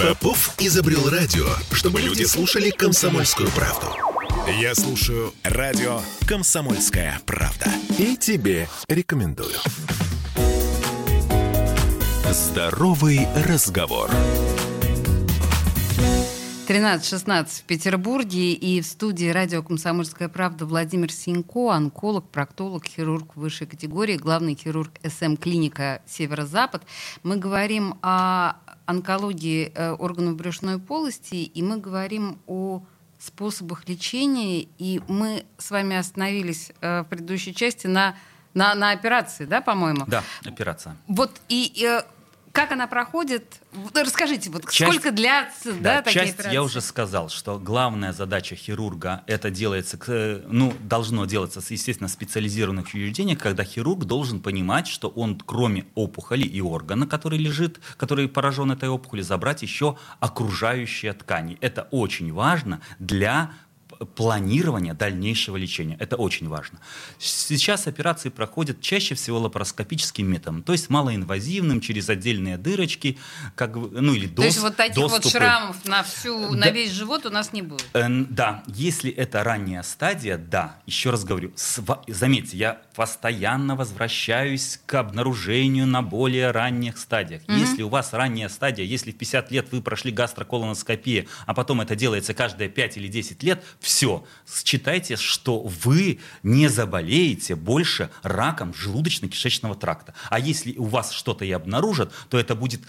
Попов 0.00 0.54
изобрел 0.58 1.08
радио, 1.10 1.46
чтобы 1.72 2.00
люди 2.00 2.24
слушали 2.24 2.70
комсомольскую 2.70 3.50
правду. 3.50 4.09
Я 4.48 4.74
слушаю 4.74 5.32
радио 5.44 6.00
«Комсомольская 6.26 7.20
правда». 7.26 7.66
И 7.98 8.16
тебе 8.16 8.68
рекомендую. 8.88 9.56
Здоровый 12.30 13.28
разговор. 13.46 14.10
13.16 16.68 17.46
в 17.48 17.62
Петербурге 17.64 18.52
и 18.52 18.80
в 18.80 18.86
студии 18.86 19.28
радио 19.28 19.62
«Комсомольская 19.62 20.28
правда» 20.28 20.66
Владимир 20.66 21.12
Синько, 21.12 21.72
онколог, 21.72 22.28
проктолог, 22.30 22.86
хирург 22.86 23.36
высшей 23.36 23.66
категории, 23.66 24.16
главный 24.16 24.54
хирург 24.54 24.92
СМ-клиника 25.04 26.00
«Северо-Запад». 26.06 26.82
Мы 27.24 27.36
говорим 27.36 27.98
о 28.02 28.54
онкологии 28.86 29.72
э, 29.74 29.92
органов 29.92 30.36
брюшной 30.36 30.78
полости, 30.78 31.36
и 31.36 31.62
мы 31.62 31.78
говорим 31.78 32.38
о 32.46 32.84
способах 33.20 33.88
лечения, 33.88 34.66
и 34.78 35.00
мы 35.08 35.44
с 35.58 35.70
вами 35.70 35.96
остановились 35.96 36.72
э, 36.80 37.02
в 37.02 37.04
предыдущей 37.04 37.54
части 37.54 37.86
на, 37.86 38.16
на, 38.54 38.74
на 38.74 38.90
операции, 38.90 39.44
да, 39.44 39.60
по-моему? 39.60 40.04
Да, 40.06 40.24
операция. 40.44 40.96
Вот 41.06 41.40
и, 41.48 41.84
э, 41.84 42.02
как 42.60 42.72
она 42.72 42.86
проходит? 42.86 43.60
Расскажите, 43.94 44.50
вот 44.50 44.70
часть, 44.70 44.92
сколько 44.92 45.12
длятся 45.12 45.72
да, 45.72 45.96
да, 45.96 46.02
такие 46.02 46.20
часть 46.20 46.34
операции? 46.34 46.54
я 46.54 46.62
уже 46.62 46.80
сказал, 46.82 47.30
что 47.30 47.58
главная 47.58 48.12
задача 48.12 48.54
хирурга 48.54 49.22
это 49.26 49.50
делается, 49.50 49.98
ну, 50.46 50.74
должно 50.80 51.24
делаться, 51.24 51.62
естественно, 51.66 52.08
в 52.08 52.12
специализированных 52.12 52.86
учреждениях, 52.86 53.38
когда 53.38 53.64
хирург 53.64 54.04
должен 54.04 54.40
понимать, 54.40 54.88
что 54.88 55.08
он, 55.08 55.40
кроме 55.40 55.86
опухоли 55.94 56.44
и 56.44 56.60
органа, 56.60 57.06
который 57.06 57.38
лежит, 57.38 57.80
который 57.96 58.28
поражен 58.28 58.70
этой 58.70 58.90
опухолью, 58.90 59.24
забрать 59.24 59.62
еще 59.62 59.96
окружающие 60.18 61.14
ткани. 61.14 61.56
Это 61.62 61.88
очень 61.90 62.30
важно 62.30 62.82
для 62.98 63.52
планирования 64.04 64.94
дальнейшего 64.94 65.56
лечения. 65.56 65.96
Это 66.00 66.16
очень 66.16 66.48
важно. 66.48 66.78
Сейчас 67.18 67.86
операции 67.86 68.30
проходят 68.30 68.80
чаще 68.80 69.14
всего 69.14 69.38
лапароскопическим 69.38 70.26
методом, 70.26 70.62
то 70.62 70.72
есть 70.72 70.90
малоинвазивным, 70.90 71.80
через 71.80 72.08
отдельные 72.08 72.56
дырочки, 72.56 73.18
как, 73.54 73.74
ну 73.74 74.14
или 74.14 74.26
То 74.26 74.42
есть 74.42 74.58
вот 74.60 74.76
таких 74.76 74.96
доступы. 74.96 75.22
вот 75.24 75.32
шрамов 75.32 75.84
на, 75.84 76.02
всю, 76.02 76.50
да. 76.50 76.56
на 76.56 76.70
весь 76.70 76.92
живот 76.92 77.26
у 77.26 77.30
нас 77.30 77.52
не 77.52 77.62
будет? 77.62 77.86
Э, 77.92 78.06
да, 78.08 78.62
если 78.66 79.10
это 79.10 79.44
ранняя 79.44 79.82
стадия, 79.82 80.38
да. 80.38 80.76
Еще 80.86 81.10
раз 81.10 81.24
говорю, 81.24 81.52
сва- 81.56 82.02
заметьте, 82.08 82.56
я 82.56 82.80
постоянно 82.94 83.76
возвращаюсь 83.76 84.80
к 84.86 84.94
обнаружению 84.94 85.86
на 85.86 86.02
более 86.02 86.50
ранних 86.50 86.98
стадиях. 86.98 87.42
Mm-hmm. 87.42 87.58
Если 87.58 87.82
у 87.82 87.88
вас 87.88 88.12
ранняя 88.12 88.48
стадия, 88.48 88.84
если 88.84 89.12
в 89.12 89.18
50 89.18 89.50
лет 89.50 89.68
вы 89.72 89.82
прошли 89.82 90.10
гастроколоноскопию, 90.10 91.26
а 91.46 91.54
потом 91.54 91.80
это 91.80 91.94
делается 91.96 92.34
каждые 92.34 92.70
5 92.70 92.96
или 92.96 93.08
10 93.08 93.42
лет, 93.42 93.62
все, 93.80 93.89
считайте, 93.90 95.16
что 95.16 95.60
вы 95.60 96.20
не 96.42 96.68
заболеете 96.68 97.54
больше 97.54 98.10
раком 98.22 98.72
желудочно-кишечного 98.72 99.78
тракта. 99.78 100.14
А 100.28 100.38
если 100.38 100.76
у 100.76 100.84
вас 100.84 101.12
что-то 101.12 101.44
и 101.44 101.50
обнаружат, 101.50 102.12
то 102.28 102.38
это 102.38 102.54
будет 102.54 102.82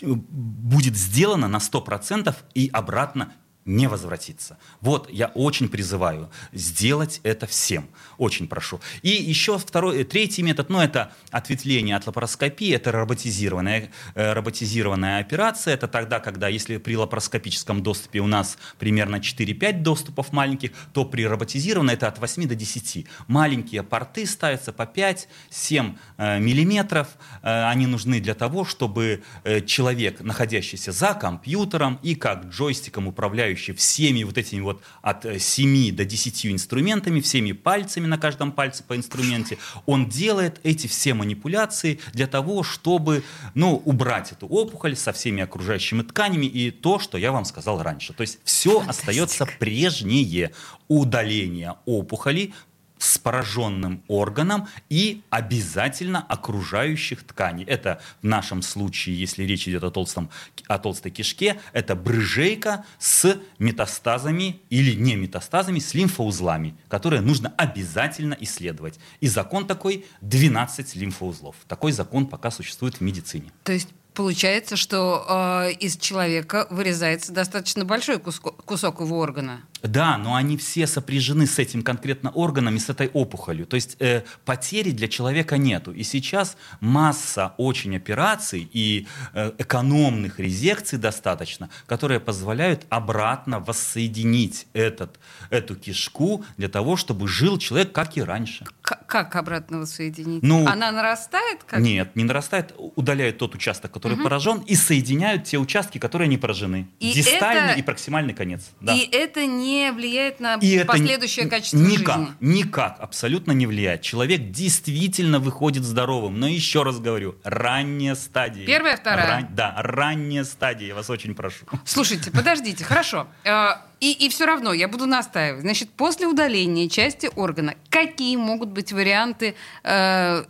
э, 0.00 0.06
будет 0.06 0.96
сделано 0.96 1.48
на 1.48 1.58
100% 1.58 2.34
и 2.54 2.70
обратно 2.72 3.32
не 3.66 3.88
возвратиться. 3.88 4.58
Вот 4.80 5.10
я 5.10 5.26
очень 5.34 5.68
призываю 5.68 6.30
сделать 6.52 7.20
это 7.24 7.46
всем. 7.46 7.88
Очень 8.16 8.46
прошу. 8.46 8.80
И 9.02 9.08
еще 9.08 9.58
второй, 9.58 10.04
третий 10.04 10.42
метод, 10.42 10.70
ну 10.70 10.80
это 10.80 11.12
ответвление 11.30 11.96
от 11.96 12.06
лапароскопии, 12.06 12.72
это 12.72 12.92
роботизированная, 12.92 13.90
э, 14.14 14.32
роботизированная 14.32 15.20
операция. 15.20 15.74
Это 15.74 15.88
тогда, 15.88 16.20
когда 16.20 16.48
если 16.48 16.76
при 16.78 16.96
лапароскопическом 16.96 17.82
доступе 17.82 18.20
у 18.20 18.28
нас 18.28 18.56
примерно 18.78 19.16
4-5 19.16 19.82
доступов 19.82 20.32
маленьких, 20.32 20.70
то 20.92 21.04
при 21.04 21.26
роботизированной 21.26 21.94
это 21.94 22.06
от 22.06 22.18
8 22.18 22.46
до 22.46 22.54
10. 22.54 23.06
Маленькие 23.26 23.82
порты 23.82 24.26
ставятся 24.26 24.72
по 24.72 24.82
5-7 24.82 25.98
э, 26.18 26.38
миллиметров. 26.38 27.08
Э, 27.42 27.68
они 27.68 27.86
нужны 27.86 28.20
для 28.20 28.34
того, 28.34 28.64
чтобы 28.64 29.24
э, 29.42 29.60
человек, 29.62 30.20
находящийся 30.20 30.92
за 30.92 31.14
компьютером 31.14 31.98
и 32.04 32.14
как 32.14 32.44
джойстиком 32.46 33.08
управляющий 33.08 33.55
управляющий 33.56 33.72
всеми 33.72 34.24
вот 34.24 34.38
этими 34.38 34.60
вот 34.60 34.82
от 35.02 35.26
7 35.38 35.88
э, 35.88 35.92
до 35.92 36.04
10 36.04 36.46
инструментами, 36.46 37.20
всеми 37.20 37.52
пальцами 37.52 38.06
на 38.06 38.18
каждом 38.18 38.52
пальце 38.52 38.84
по 38.84 38.94
инструменте, 38.94 39.58
он 39.86 40.08
делает 40.08 40.60
эти 40.64 40.86
все 40.86 41.14
манипуляции 41.14 41.98
для 42.12 42.26
того, 42.26 42.62
чтобы 42.62 43.22
ну, 43.54 43.82
убрать 43.84 44.32
эту 44.32 44.46
опухоль 44.46 44.96
со 44.96 45.12
всеми 45.12 45.42
окружающими 45.42 46.02
тканями 46.02 46.46
и 46.46 46.70
то, 46.70 46.98
что 46.98 47.18
я 47.18 47.32
вам 47.32 47.44
сказал 47.44 47.82
раньше. 47.82 48.12
То 48.12 48.22
есть 48.22 48.38
все 48.44 48.78
Фантастика. 48.78 49.10
остается 49.10 49.46
прежнее. 49.58 50.50
Удаление 50.88 51.74
опухоли 51.84 52.52
с 52.98 53.18
пораженным 53.18 54.02
органом 54.08 54.68
и 54.88 55.22
обязательно 55.30 56.24
окружающих 56.28 57.24
тканей. 57.24 57.64
Это 57.64 58.00
в 58.22 58.26
нашем 58.26 58.62
случае, 58.62 59.18
если 59.18 59.44
речь 59.44 59.68
идет 59.68 59.84
о, 59.84 59.90
толстом, 59.90 60.30
о 60.66 60.78
толстой 60.78 61.10
кишке, 61.10 61.60
это 61.72 61.94
брыжейка 61.94 62.84
с 62.98 63.38
метастазами 63.58 64.60
или 64.70 64.94
не 64.94 65.16
метастазами, 65.16 65.78
с 65.78 65.94
лимфоузлами, 65.94 66.76
которые 66.88 67.20
нужно 67.20 67.52
обязательно 67.56 68.36
исследовать. 68.40 68.98
И 69.20 69.28
закон 69.28 69.66
такой 69.66 70.06
12 70.20 70.96
лимфоузлов. 70.96 71.56
Такой 71.68 71.92
закон 71.92 72.26
пока 72.26 72.50
существует 72.50 72.96
в 72.96 73.00
медицине. 73.00 73.50
То 73.64 73.72
есть 73.72 73.88
Получается, 74.16 74.76
что 74.76 75.26
э, 75.68 75.72
из 75.72 75.98
человека 75.98 76.66
вырезается 76.70 77.32
достаточно 77.32 77.84
большой 77.84 78.18
кусок, 78.18 78.64
кусок 78.64 79.00
его 79.00 79.18
органа. 79.18 79.60
Да, 79.88 80.18
но 80.18 80.34
они 80.34 80.56
все 80.56 80.86
сопряжены 80.86 81.46
с 81.46 81.58
этим 81.58 81.82
конкретно 81.82 82.30
органом 82.30 82.76
и 82.76 82.78
с 82.78 82.88
этой 82.88 83.08
опухолью. 83.08 83.66
То 83.66 83.76
есть 83.76 83.96
э, 84.00 84.22
потери 84.44 84.90
для 84.90 85.08
человека 85.08 85.58
нету. 85.58 85.92
И 85.92 86.02
сейчас 86.02 86.56
масса 86.80 87.54
очень 87.56 87.96
операций 87.96 88.68
и 88.72 89.06
э, 89.32 89.52
экономных 89.58 90.40
резекций 90.40 90.98
достаточно, 90.98 91.68
которые 91.86 92.20
позволяют 92.20 92.86
обратно 92.88 93.60
воссоединить 93.60 94.66
этот, 94.72 95.18
эту 95.50 95.76
кишку 95.76 96.44
для 96.56 96.68
того, 96.68 96.96
чтобы 96.96 97.28
жил 97.28 97.58
человек 97.58 97.92
как 97.92 98.16
и 98.16 98.22
раньше. 98.22 98.64
К- 98.82 99.04
как 99.06 99.36
обратно 99.36 99.80
воссоединить? 99.80 100.42
Ну, 100.42 100.66
Она 100.66 100.90
нарастает? 100.90 101.64
Как? 101.64 101.80
Нет, 101.80 102.16
не 102.16 102.24
нарастает. 102.24 102.74
Удаляют 102.96 103.38
тот 103.38 103.54
участок, 103.54 103.92
который 103.92 104.14
угу. 104.14 104.24
поражен, 104.24 104.60
и 104.60 104.74
соединяют 104.74 105.44
те 105.44 105.58
участки, 105.58 105.98
которые 105.98 106.28
не 106.28 106.38
поражены. 106.38 106.88
И 107.00 107.12
Дистальный 107.12 107.72
это... 107.72 107.80
и 107.80 107.82
проксимальный 107.82 108.34
конец. 108.34 108.70
Да. 108.80 108.94
И 108.94 109.08
это 109.10 109.46
не 109.46 109.75
не 109.76 109.92
влияет 109.92 110.40
на 110.40 110.54
и 110.56 110.84
последующее 110.84 111.46
это 111.46 111.56
качество 111.56 111.78
никак, 111.78 112.16
жизни? 112.16 112.34
Никак, 112.40 112.96
абсолютно 113.00 113.52
не 113.52 113.66
влияет. 113.66 114.02
Человек 114.02 114.50
действительно 114.50 115.38
выходит 115.38 115.84
здоровым. 115.84 116.38
Но 116.40 116.48
еще 116.48 116.82
раз 116.82 116.98
говорю, 116.98 117.36
ранняя 117.44 118.14
стадия. 118.14 118.66
Первая, 118.66 118.96
вторая? 118.96 119.26
Ран, 119.26 119.48
да, 119.52 119.74
ранняя 119.78 120.44
стадия, 120.44 120.88
я 120.88 120.94
вас 120.94 121.10
очень 121.10 121.34
прошу. 121.34 121.66
Слушайте, 121.84 122.30
подождите, 122.30 122.84
хорошо. 122.84 123.26
Э, 123.44 123.74
и, 124.00 124.12
и 124.12 124.28
все 124.28 124.46
равно 124.46 124.72
я 124.72 124.88
буду 124.88 125.06
настаивать. 125.06 125.62
Значит, 125.62 125.90
после 125.90 126.26
удаления 126.26 126.88
части 126.88 127.30
органа, 127.34 127.74
какие 127.88 128.36
могут 128.36 128.70
быть 128.70 128.92
варианты 128.92 129.54
э, 129.84 130.44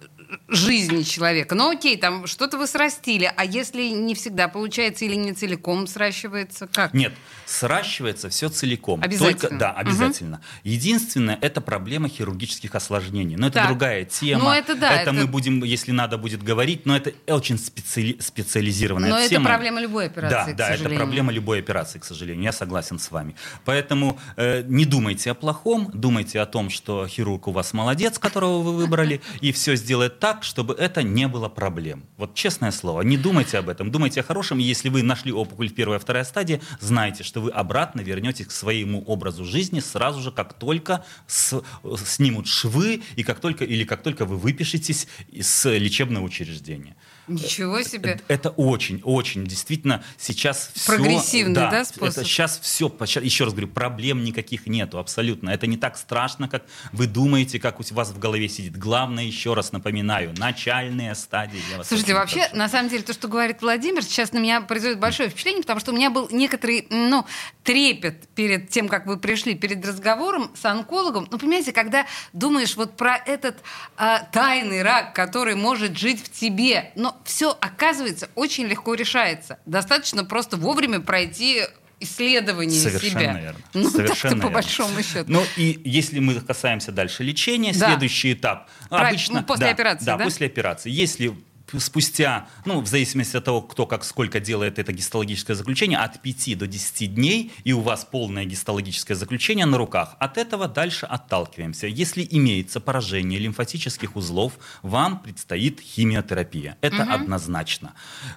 жизни 0.49 1.02
человека. 1.02 1.54
Ну 1.54 1.71
окей, 1.71 1.97
там 1.97 2.26
что-то 2.26 2.59
вы 2.59 2.66
срастили, 2.66 3.33
а 3.37 3.45
если 3.45 3.88
не 3.88 4.14
всегда 4.14 4.49
получается 4.49 5.04
или 5.04 5.14
не 5.14 5.33
целиком 5.33 5.87
сращивается, 5.87 6.66
как? 6.66 6.95
Нет, 6.95 7.12
сращивается 7.45 8.28
все 8.28 8.49
целиком. 8.49 9.02
Обязательно? 9.02 9.38
Только, 9.38 9.56
да, 9.56 9.73
обязательно. 9.73 10.37
Угу. 10.37 10.45
Единственное, 10.64 11.38
это 11.40 11.61
проблема 11.61 12.09
хирургических 12.09 12.75
осложнений. 12.75 13.37
Но 13.37 13.49
это 13.49 13.61
так. 13.61 13.68
другая 13.68 14.04
тема. 14.04 14.45
Ну, 14.45 14.50
это 14.50 14.75
да. 14.75 14.92
Это, 14.92 15.11
это 15.11 15.12
мы 15.12 15.26
будем, 15.26 15.62
если 15.64 15.92
надо 15.92 16.18
будет 16.18 16.42
говорить, 16.42 16.87
но 16.87 16.97
это 16.97 17.12
очень 17.26 17.59
специали... 17.59 18.16
специализированная 18.21 19.11
но 19.11 19.28
тема. 19.28 19.45
Но 19.45 19.49
это 19.49 19.56
проблема 19.56 19.80
любой 19.80 20.06
операции, 20.06 20.52
Да, 20.52 20.68
да, 20.68 20.75
это 20.75 20.88
проблема 20.90 21.33
любой 21.33 21.61
операции, 21.61 21.99
к 21.99 22.04
сожалению. 22.04 22.45
Я 22.45 22.52
согласен 22.52 22.99
с 22.99 23.11
вами. 23.11 23.35
Поэтому 23.64 24.18
э, 24.37 24.62
не 24.66 24.85
думайте 24.85 25.30
о 25.30 25.35
плохом, 25.35 25.90
думайте 25.92 26.40
о 26.40 26.47
том, 26.47 26.71
что 26.71 27.06
хирург 27.06 27.49
у 27.49 27.52
вас 27.52 27.73
молодец, 27.73 28.18
которого 28.18 28.62
вы 28.62 28.76
выбрали, 28.76 29.21
и 29.40 29.52
все 29.52 29.76
сделает 29.76 30.15
так, 30.18 30.44
чтобы 30.44 30.75
это 30.75 31.02
не 31.02 31.28
было 31.28 31.49
проблем. 31.49 32.04
Вот 32.16 32.35
честное 32.35 32.70
слово, 32.70 33.02
не 33.02 33.16
думайте 33.16 33.58
об 33.58 33.68
этом, 33.68 33.90
думайте 33.90 34.20
о 34.20 34.23
хорошем. 34.23 34.58
Если 34.58 34.88
вы 34.88 35.02
нашли 35.02 35.32
опухоль 35.32 35.68
в 35.68 35.75
первой 35.75 35.96
и 35.96 35.99
второй 35.99 36.25
стадии, 36.25 36.61
знайте, 36.80 37.23
что 37.23 37.40
вы 37.40 37.50
обратно 37.50 38.00
вернетесь 38.00 38.46
к 38.46 38.50
своему 38.50 39.02
образу 39.02 39.44
жизни 39.44 39.80
сразу 39.80 40.20
же, 40.20 40.30
как 40.32 40.54
только 40.54 41.04
с, 41.26 41.62
снимут 42.04 42.46
швы 42.46 43.02
и 43.16 43.23
как 43.23 43.40
только, 43.40 43.64
или 43.64 43.85
как 43.85 44.02
только 44.02 44.25
вы 44.25 44.37
выпишетесь 44.37 45.06
из 45.28 45.64
лечебного 45.64 46.25
учреждения. 46.25 46.96
Ничего 47.28 47.83
себе. 47.83 48.21
Это 48.28 48.50
очень, 48.50 49.00
очень, 49.02 49.45
действительно, 49.45 50.04
сейчас 50.16 50.71
все... 50.75 50.92
Прогрессивный, 50.92 51.54
да, 51.54 51.71
да 51.71 51.85
способ? 51.85 52.18
Это 52.18 52.25
сейчас 52.25 52.59
все, 52.62 52.87
еще 52.87 53.45
раз 53.45 53.52
говорю, 53.52 53.68
проблем 53.68 54.23
никаких 54.23 54.66
нету, 54.66 54.99
абсолютно. 54.99 55.50
Это 55.50 55.66
не 55.66 55.76
так 55.76 55.97
страшно, 55.97 56.49
как 56.49 56.64
вы 56.92 57.06
думаете, 57.06 57.59
как 57.59 57.80
у 57.80 57.83
вас 57.95 58.11
в 58.11 58.18
голове 58.18 58.49
сидит. 58.49 58.78
Главное, 58.78 59.25
еще 59.25 59.54
раз 59.54 59.73
напоминаю, 59.73 60.35
начальные 60.37 61.14
стадии. 61.14 61.61
Слушайте, 61.83 62.14
вообще, 62.14 62.40
прошу. 62.40 62.56
на 62.56 62.68
самом 62.68 62.90
деле, 62.90 63.02
то, 63.02 63.12
что 63.12 63.26
говорит 63.26 63.61
Владимир, 63.61 64.02
сейчас 64.04 64.33
на 64.33 64.38
меня 64.38 64.61
производит 64.61 65.00
большое 65.00 65.28
впечатление, 65.28 65.62
потому 65.62 65.80
что 65.80 65.92
у 65.92 65.97
меня 65.97 66.11
был 66.11 66.28
некоторый, 66.30 66.87
ну, 66.90 67.26
трепет 67.64 68.28
перед 68.35 68.71
тем, 68.71 68.88
как 68.88 69.06
вы 69.06 69.16
пришли, 69.16 69.56
перед 69.56 69.85
разговором 69.85 70.52
с 70.54 70.64
онкологом. 70.64 71.26
Ну, 71.30 71.38
понимаете, 71.38 71.73
когда 71.73 72.06
думаешь 72.33 72.76
вот 72.76 72.97
про 72.97 73.16
этот 73.16 73.56
э, 73.99 74.18
тайный 74.33 74.83
рак, 74.83 75.14
который 75.14 75.56
может 75.56 75.99
жить 75.99 76.23
в 76.23 76.30
тебе, 76.30 76.92
но 76.95 77.15
все, 77.25 77.56
оказывается, 77.61 78.28
очень 78.35 78.66
легко 78.66 78.94
решается. 78.94 79.58
Достаточно 79.66 80.25
просто 80.25 80.56
вовремя 80.56 81.00
пройти 81.00 81.62
исследование 82.00 82.78
Совершенно 82.78 83.20
себя. 83.20 83.38
верно. 83.38 83.61
Ну, 83.75 83.90
Совершенно 83.90 84.42
по 84.42 84.50
большому 84.50 85.02
счету. 85.02 85.25
Ну 85.28 85.42
и 85.56 85.80
если 85.85 86.18
мы 86.18 86.35
касаемся 86.40 86.92
дальше 86.92 87.23
лечения, 87.23 87.73
да. 87.73 87.90
следующий 87.90 88.35
этап. 88.35 88.68
Правильно. 88.88 89.08
Обычно, 89.08 89.40
ну, 89.40 89.46
после 89.46 89.66
да, 89.66 89.73
операции, 89.73 90.04
да? 90.04 90.17
Да, 90.17 90.25
после 90.25 90.47
операции. 90.47 90.91
Если 90.91 91.34
спустя, 91.79 92.49
ну, 92.65 92.81
в 92.81 92.87
зависимости 92.87 93.37
от 93.37 93.45
того, 93.45 93.63
кто 93.63 93.87
как 93.87 94.05
сколько 94.05 94.41
делает 94.41 94.79
это 94.79 94.93
гистологическое 94.93 95.57
заключение, 95.57 95.99
от 95.99 96.21
5 96.21 96.59
до 96.59 96.67
10 96.67 97.15
дней, 97.15 97.52
и 97.65 97.73
у 97.73 97.81
вас 97.81 98.05
полное 98.05 98.45
гистологическое 98.45 99.17
заключение 99.17 99.67
на 99.67 99.79
руках. 99.79 100.17
От 100.19 100.39
этого 100.39 100.69
дальше 100.69 101.07
отталкиваемся. 101.07 101.87
Если 101.87 102.26
имеется 102.31 102.81
поражение 102.81 103.39
лимфатических 103.39 104.17
узлов, 104.17 104.59
вам 104.83 105.21
предстоит 105.21 105.81
химиотерапия. 105.81 106.76
Это 106.81 107.02
угу. 107.02 107.13
однозначно. 107.13 107.95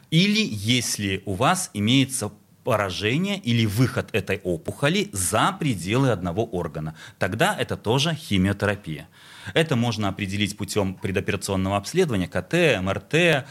Или 0.09 0.41
если 0.41 1.21
у 1.25 1.33
вас 1.33 1.69
имеется 1.73 2.31
поражение 2.63 3.37
или 3.37 3.65
выход 3.65 4.09
этой 4.13 4.39
опухоли 4.43 5.09
за 5.11 5.55
пределы 5.59 6.11
одного 6.11 6.45
органа. 6.45 6.95
Тогда 7.17 7.55
это 7.57 7.77
тоже 7.77 8.13
химиотерапия. 8.15 9.07
Это 9.53 9.75
можно 9.75 10.09
определить 10.09 10.57
путем 10.57 10.93
предоперационного 10.93 11.77
обследования, 11.77 12.27
КТ, 12.27 12.81
МРТ, 12.83 13.13
э, 13.13 13.43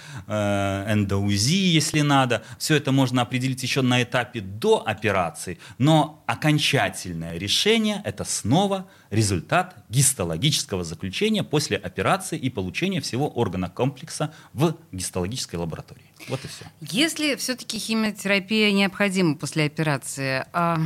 эндоузи, 0.92 1.56
если 1.56 2.02
надо. 2.02 2.42
Все 2.58 2.76
это 2.76 2.92
можно 2.92 3.22
определить 3.22 3.62
еще 3.62 3.82
на 3.82 4.02
этапе 4.02 4.40
до 4.40 4.86
операции, 4.86 5.58
но 5.78 6.22
окончательное 6.26 7.36
решение– 7.38 8.00
это 8.04 8.24
снова 8.24 8.86
результат 9.10 9.76
гистологического 9.88 10.84
заключения 10.84 11.42
после 11.42 11.76
операции 11.76 12.38
и 12.38 12.50
получения 12.50 13.00
всего 13.00 13.28
органа 13.28 13.68
комплекса 13.68 14.32
в 14.52 14.76
гистологической 14.92 15.58
лаборатории. 15.58 16.04
Вот 16.28 16.44
и 16.44 16.48
все. 16.48 16.64
Если 16.80 17.36
все-таки 17.36 17.78
химиотерапия 17.78 18.72
необходима 18.72 19.36
после 19.36 19.64
операции, 19.64 20.44
а 20.52 20.78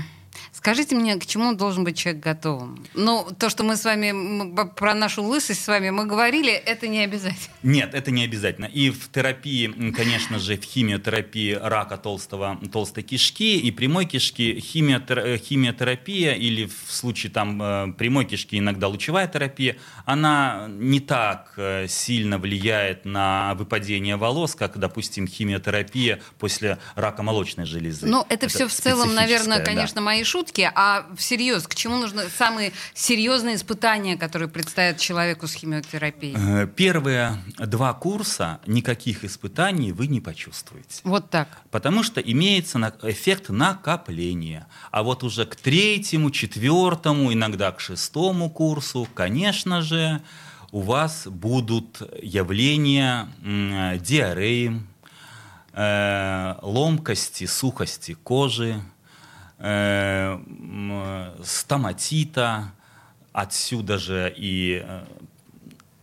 Скажите 0.53 0.95
мне, 0.95 1.17
к 1.17 1.27
чему 1.27 1.55
должен 1.55 1.85
быть 1.85 1.99
человек 1.99 2.23
готовым? 2.23 2.85
Ну, 2.95 3.27
то, 3.39 3.51
что 3.51 3.65
мы 3.65 3.77
с 3.77 3.85
вами 3.85 4.55
про 4.77 4.95
нашу 4.95 5.23
лысость 5.23 5.65
с 5.65 5.69
вами 5.69 5.91
мы 5.91 6.07
говорили, 6.07 6.53
это 6.53 6.89
не 6.89 7.01
обязательно. 7.01 7.55
Нет, 7.63 7.95
это 7.95 8.11
не 8.11 8.25
обязательно. 8.25 8.67
И 8.67 8.91
в 8.91 9.11
терапии, 9.11 9.93
конечно 9.93 10.39
же, 10.39 10.57
в 10.57 10.65
химиотерапии 10.65 11.53
рака 11.53 11.97
толстого, 11.97 12.59
толстой 12.73 13.03
кишки 13.03 13.59
и 13.59 13.71
прямой 13.71 14.07
кишки 14.07 14.61
химиотер, 14.61 15.19
э, 15.19 15.39
химиотерапия 15.39 16.35
или 16.35 16.67
в 16.67 16.93
случае 16.93 17.33
там 17.33 17.63
э, 17.63 17.93
прямой 17.93 18.25
кишки 18.25 18.59
иногда 18.59 18.89
лучевая 18.89 19.29
терапия, 19.29 19.77
она 20.05 20.67
не 20.69 21.01
так 21.01 21.53
э, 21.57 21.87
сильно 21.89 22.39
влияет 22.39 23.05
на 23.05 23.55
выпадение 23.55 24.17
волос, 24.17 24.55
как, 24.55 24.79
допустим, 24.79 25.27
химиотерапия 25.27 26.21
после 26.39 26.79
рака 26.95 27.23
молочной 27.23 27.67
железы. 27.67 28.07
Ну, 28.07 28.23
это, 28.29 28.47
это 28.47 28.49
все 28.49 28.69
в 28.69 28.73
целом, 28.73 29.15
наверное, 29.15 29.65
конечно, 29.65 29.97
да. 29.97 30.01
мои 30.03 30.22
шутки 30.25 30.53
шутки, 30.53 30.71
а 30.75 31.07
всерьез, 31.17 31.67
к 31.67 31.75
чему 31.75 31.97
нужны 31.99 32.29
самые 32.29 32.73
серьезные 32.95 33.57
испытания, 33.57 34.17
которые 34.17 34.49
предстоят 34.49 34.99
человеку 34.99 35.47
с 35.47 35.55
химиотерапией? 35.55 36.35
Э, 36.37 36.67
первые 36.67 37.43
два 37.59 37.95
курса 37.95 38.61
никаких 38.67 39.25
испытаний 39.25 39.93
вы 39.93 40.07
не 40.09 40.21
почувствуете. 40.21 41.01
Вот 41.05 41.31
так. 41.31 41.49
Потому 41.71 42.03
что 42.03 42.21
имеется 42.21 42.79
эффект 43.03 43.49
накопления. 43.49 44.67
А 44.91 45.03
вот 45.03 45.23
уже 45.23 45.47
к 45.47 45.57
третьему, 45.57 46.31
четвертому, 46.31 47.33
иногда 47.33 47.73
к 47.73 47.81
шестому 47.81 48.51
курсу, 48.51 49.09
конечно 49.15 49.83
же, 49.83 50.21
у 50.71 50.81
вас 50.81 51.27
будут 51.27 52.03
явления 52.23 53.29
диареи, 53.43 54.81
э, 55.73 56.55
ломкости, 56.63 57.47
сухости 57.47 58.15
кожи, 58.15 58.83
э, 59.63 61.35
стоматита, 61.45 62.73
отсюда 63.33 63.99
же 63.99 64.33
и 64.37 64.83
э, 64.85 65.05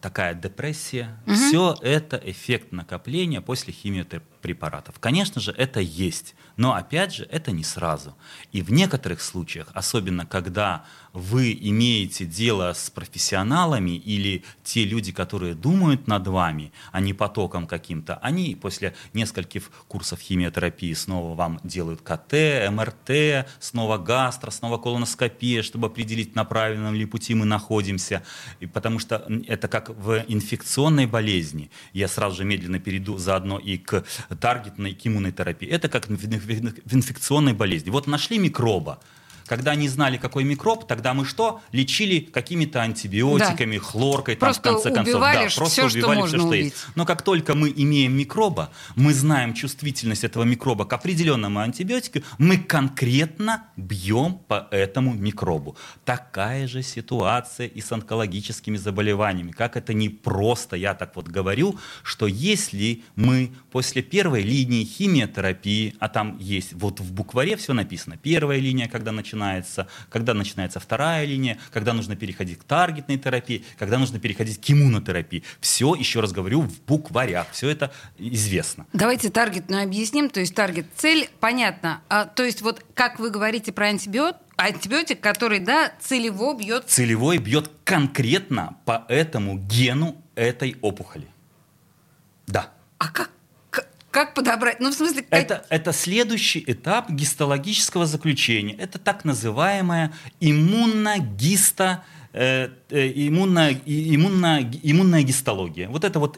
такая 0.02 0.34
депрессия. 0.34 1.18
Угу. 1.28 1.36
Все 1.36 1.76
это 1.82 2.18
эффект 2.24 2.72
накопления 2.72 3.42
после 3.42 3.74
химиотерапии 3.74 4.30
препаратов. 4.40 5.00
Конечно 5.00 5.42
же, 5.42 5.52
это 5.52 5.80
есть, 5.80 6.36
но 6.58 6.74
опять 6.74 7.14
же, 7.14 7.28
это 7.32 7.52
не 7.52 7.64
сразу. 7.64 8.16
И 8.52 8.62
в 8.62 8.72
некоторых 8.72 9.22
случаях, 9.22 9.68
особенно 9.74 10.26
когда 10.26 10.86
вы 11.14 11.58
имеете 11.60 12.26
дело 12.26 12.74
с 12.74 12.90
профессионалами 12.90 13.92
или 13.92 14.44
те 14.64 14.86
люди, 14.86 15.12
которые 15.12 15.56
думают 15.56 16.08
над 16.08 16.28
вами, 16.28 16.72
а 16.92 17.00
не 17.00 17.14
потоком 17.14 17.68
каким-то, 17.68 18.16
они 18.18 18.56
после 18.56 18.94
нескольких 19.14 19.72
курсов 19.88 20.20
химиотерапии 20.20 20.94
снова 20.94 21.36
вам 21.36 21.60
делают 21.64 22.02
КТ, 22.02 22.70
МРТ, 22.70 23.48
снова 23.60 23.98
гастро, 23.98 24.52
снова 24.52 24.78
колоноскопия, 24.78 25.64
чтобы 25.64 25.88
определить, 25.88 26.36
на 26.36 26.46
правильном 26.46 26.94
ли 26.94 27.06
пути 27.06 27.34
мы 27.34 27.46
находимся. 27.46 28.24
И 28.60 28.66
потому 28.66 29.00
что 29.00 29.26
это 29.48 29.68
как 29.68 29.90
в 29.90 30.24
инфекционной 30.28 31.08
болезни. 31.08 31.72
Я 31.94 32.08
сразу 32.08 32.38
же 32.38 32.46
медленно 32.46 32.80
перейду 32.80 33.18
заодно 33.18 33.58
и 33.58 33.78
к 33.78 34.04
таргетной, 34.36 34.98
иммунной 35.04 35.32
терапии. 35.32 35.68
Это 35.68 35.90
как 35.90 36.08
в 36.08 36.96
инфекционной 36.96 37.54
болезни. 37.54 37.90
Вот 37.90 38.08
нашли 38.08 38.38
микроба, 38.38 39.00
когда 39.50 39.74
не 39.74 39.90
знали, 39.90 40.18
какой 40.18 40.44
микроб, 40.44 40.86
тогда 40.86 41.16
мы 41.16 41.26
что? 41.26 41.60
Лечили 41.72 42.20
какими-то 42.20 42.84
антибиотиками, 42.84 43.78
да. 43.78 43.84
хлоркой, 43.84 44.38
просто 44.38 44.62
там, 44.62 44.76
в 44.76 44.84
конце 44.84 44.96
концов. 44.96 45.22
Да, 45.22 45.34
просто 45.56 45.66
все, 45.66 45.86
убивали 45.88 46.20
что 46.20 46.28
все, 46.28 46.38
что 46.38 46.54
есть. 46.54 46.76
Но 46.94 47.04
как 47.04 47.24
только 47.24 47.56
мы 47.56 47.74
имеем 47.76 48.16
микроба, 48.16 48.70
мы 48.96 49.12
знаем 49.12 49.56
чувствительность 49.56 50.24
этого 50.24 50.44
микроба 50.44 50.86
к 50.86 50.94
определенному 50.94 51.62
антибиотику, 51.62 52.20
мы 52.38 52.58
конкретно 52.58 53.64
бьем 53.76 54.36
по 54.48 54.68
этому 54.70 55.16
микробу. 55.16 55.76
Такая 56.06 56.68
же 56.68 56.84
ситуация 56.84 57.66
и 57.66 57.82
с 57.82 57.92
онкологическими 57.92 58.78
заболеваниями. 58.78 59.52
Как 59.52 59.78
это 59.78 59.96
не 59.96 60.10
просто, 60.10 60.76
я 60.76 60.94
так 60.94 61.16
вот 61.16 61.28
говорю, 61.28 61.80
что 62.04 62.28
если 62.28 63.02
мы 63.16 63.52
после 63.72 64.04
первой 64.04 64.44
линии 64.44 64.86
химиотерапии, 64.86 65.96
а 66.00 66.08
там 66.08 66.38
есть, 66.38 66.74
вот 66.74 67.00
в 67.00 67.12
букваре 67.14 67.56
все 67.56 67.74
написано, 67.74 68.16
первая 68.16 68.60
линия, 68.60 68.88
когда 68.88 69.12
начинается 69.12 69.39
начинается, 69.40 69.88
когда 70.10 70.34
начинается 70.34 70.80
вторая 70.80 71.26
линия, 71.26 71.58
когда 71.72 71.94
нужно 71.94 72.16
переходить 72.16 72.60
к 72.60 72.64
таргетной 72.64 73.18
терапии, 73.18 73.64
когда 73.78 73.98
нужно 73.98 74.20
переходить 74.20 74.62
к 74.62 74.72
иммунотерапии. 74.72 75.44
Все, 75.60 75.96
еще 75.96 76.20
раз 76.20 76.32
говорю, 76.32 76.62
в 76.62 76.82
букварях. 76.82 77.48
Все 77.52 77.70
это 77.70 77.92
известно. 78.18 78.86
Давайте 78.94 79.30
таргетную 79.30 79.84
объясним. 79.84 80.30
То 80.30 80.40
есть 80.40 80.54
таргет 80.54 80.86
цель, 80.96 81.30
понятно. 81.40 82.02
А, 82.10 82.26
то 82.26 82.44
есть 82.44 82.62
вот 82.62 82.86
как 82.94 83.20
вы 83.20 83.30
говорите 83.30 83.72
про 83.72 83.88
антибиот, 83.88 84.36
антибиотик, 84.58 85.22
который, 85.22 85.60
да, 85.60 85.92
целево 86.00 86.54
бьет... 86.58 86.86
Целевой 86.88 87.38
бьет 87.38 87.72
конкретно 87.84 88.78
по 88.86 89.06
этому 89.08 89.58
гену 89.58 90.22
этой 90.36 90.76
опухоли. 90.82 91.28
Да. 92.48 92.70
А 92.98 93.10
как 93.10 93.32
как 94.20 94.34
подобрать? 94.34 94.82
Ну, 94.82 94.90
в 94.92 94.94
смысле... 94.94 95.22
Как... 95.22 95.40
Это, 95.40 95.66
это 95.70 95.94
следующий 95.94 96.62
этап 96.68 97.10
гистологического 97.10 98.06
заключения. 98.06 98.76
Это 98.76 99.00
так 99.00 99.24
называемая 99.24 100.12
иммуногисто 100.42 102.04
э, 102.34 102.68
э, 102.90 103.12
иммунная, 103.16 103.80
иммунная, 103.86 104.70
иммунная 104.84 105.24
гистология. 105.24 105.88
Вот 105.88 106.04
это 106.04 106.20
вот, 106.20 106.38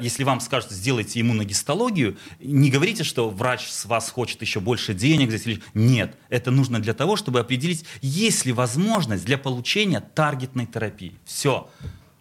если 0.00 0.24
вам 0.24 0.40
скажут, 0.40 0.70
сделайте 0.70 1.20
иммуногистологию, 1.20 2.16
не 2.40 2.70
говорите, 2.70 3.04
что 3.04 3.28
врач 3.28 3.68
с 3.68 3.84
вас 3.84 4.08
хочет 4.08 4.40
еще 4.40 4.60
больше 4.60 4.94
денег. 4.94 5.30
Нет, 5.74 6.16
это 6.30 6.50
нужно 6.50 6.78
для 6.78 6.94
того, 6.94 7.16
чтобы 7.16 7.40
определить, 7.40 7.84
есть 8.00 8.46
ли 8.46 8.52
возможность 8.52 9.26
для 9.26 9.36
получения 9.36 10.00
таргетной 10.00 10.64
терапии. 10.64 11.12
Все. 11.26 11.68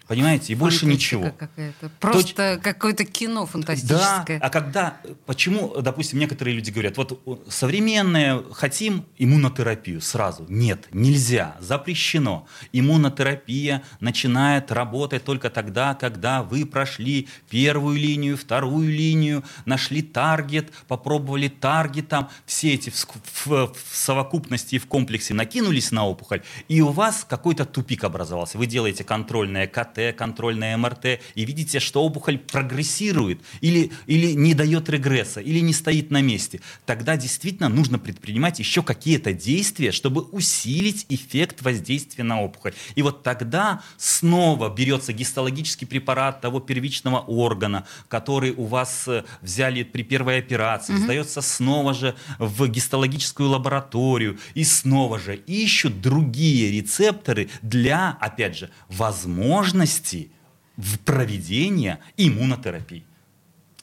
Понимаете? 0.08 0.54
И 0.54 0.56
больше 0.56 0.86
ничего. 0.86 1.32
Какая-то. 1.38 1.89
Просто 2.00 2.56
То... 2.56 2.60
какое-то 2.62 3.04
кино 3.04 3.46
фантастическое. 3.46 4.39
Да, 4.39 4.46
а 4.46 4.50
когда, 4.50 4.98
почему, 5.26 5.82
допустим, 5.82 6.20
некоторые 6.20 6.56
люди 6.56 6.72
говорят, 6.72 6.98
вот 6.98 7.46
современные, 7.50 8.43
хотим 8.54 9.06
иммунотерапию 9.17 10.00
сразу. 10.00 10.46
Нет, 10.48 10.88
нельзя, 10.93 11.58
запрещено. 11.60 12.48
Иммунотерапия 12.72 13.84
начинает 14.00 14.72
работать 14.72 15.26
только 15.26 15.50
тогда, 15.50 15.93
когда 15.93 16.41
вы 16.41 16.65
прошли 16.65 17.28
первую 17.50 17.98
линию, 17.98 18.38
вторую 18.38 18.89
линию, 18.89 19.43
нашли 19.65 20.02
таргет, 20.02 20.72
попробовали 20.88 21.50
таргетом, 21.50 22.30
все 22.46 22.74
эти 22.74 22.89
в, 22.89 23.06
в, 23.46 23.74
в 23.74 23.96
совокупности 23.96 24.76
и 24.76 24.80
в 24.80 24.88
комплексе 24.88 25.34
накинулись 25.34 25.91
на 25.91 26.08
опухоль, 26.08 26.43
и 26.70 26.82
у 26.82 26.89
вас 26.89 27.26
какой-то 27.28 27.65
тупик 27.65 28.04
образовался. 28.06 28.58
Вы 28.58 28.67
делаете 28.67 29.04
контрольное 29.04 29.67
КТ, 29.67 29.96
КТ, 29.97 30.15
контрольное 30.15 30.77
МРТ, 30.77 31.19
и 31.36 31.45
видите, 31.45 31.79
что 31.79 32.03
опухоль 32.03 32.38
прогрессирует 32.38 33.41
или, 33.62 33.91
или 34.05 34.33
не 34.33 34.53
дает 34.53 34.89
регресса, 34.89 35.41
или 35.41 35.60
не 35.60 35.73
стоит 35.73 36.12
на 36.12 36.21
месте, 36.21 36.62
тогда 36.86 37.17
действительно 37.17 37.69
нужно 37.69 37.99
предпринимать 37.99 38.60
еще 38.60 38.83
какие-то 38.83 39.33
действия, 39.33 39.91
чтобы 39.91 40.21
усилить 40.21 41.05
эффект 41.10 41.62
воздействия 41.62 42.23
на 42.23 42.41
опухоль. 42.41 42.73
И 42.95 43.01
вот 43.01 43.23
тогда 43.23 43.81
снова 43.97 44.69
берется 44.69 45.13
гистологический 45.13 45.88
препарат 45.88 46.41
того 46.41 46.60
первичного 46.60 47.19
органа, 47.19 47.86
который 48.07 48.51
у 48.51 48.65
вас 48.65 49.07
э, 49.07 49.23
взяли 49.41 49.83
при 49.83 50.03
первой 50.03 50.39
операции, 50.39 50.93
угу. 50.93 51.03
сдается 51.03 51.41
снова 51.41 51.93
же 51.93 52.15
в 52.39 52.67
гистологическую 52.67 53.49
лабораторию, 53.49 54.38
и 54.53 54.63
снова 54.63 55.19
же 55.19 55.36
ищут 55.36 56.01
другие 56.01 56.71
рецепторы 56.71 57.49
для, 57.62 58.17
опять 58.19 58.57
же, 58.57 58.69
возможности 58.89 59.87
возможности 59.88 60.32
в 60.76 61.00
проведения 61.00 62.00
иммунотерапии. 62.17 63.04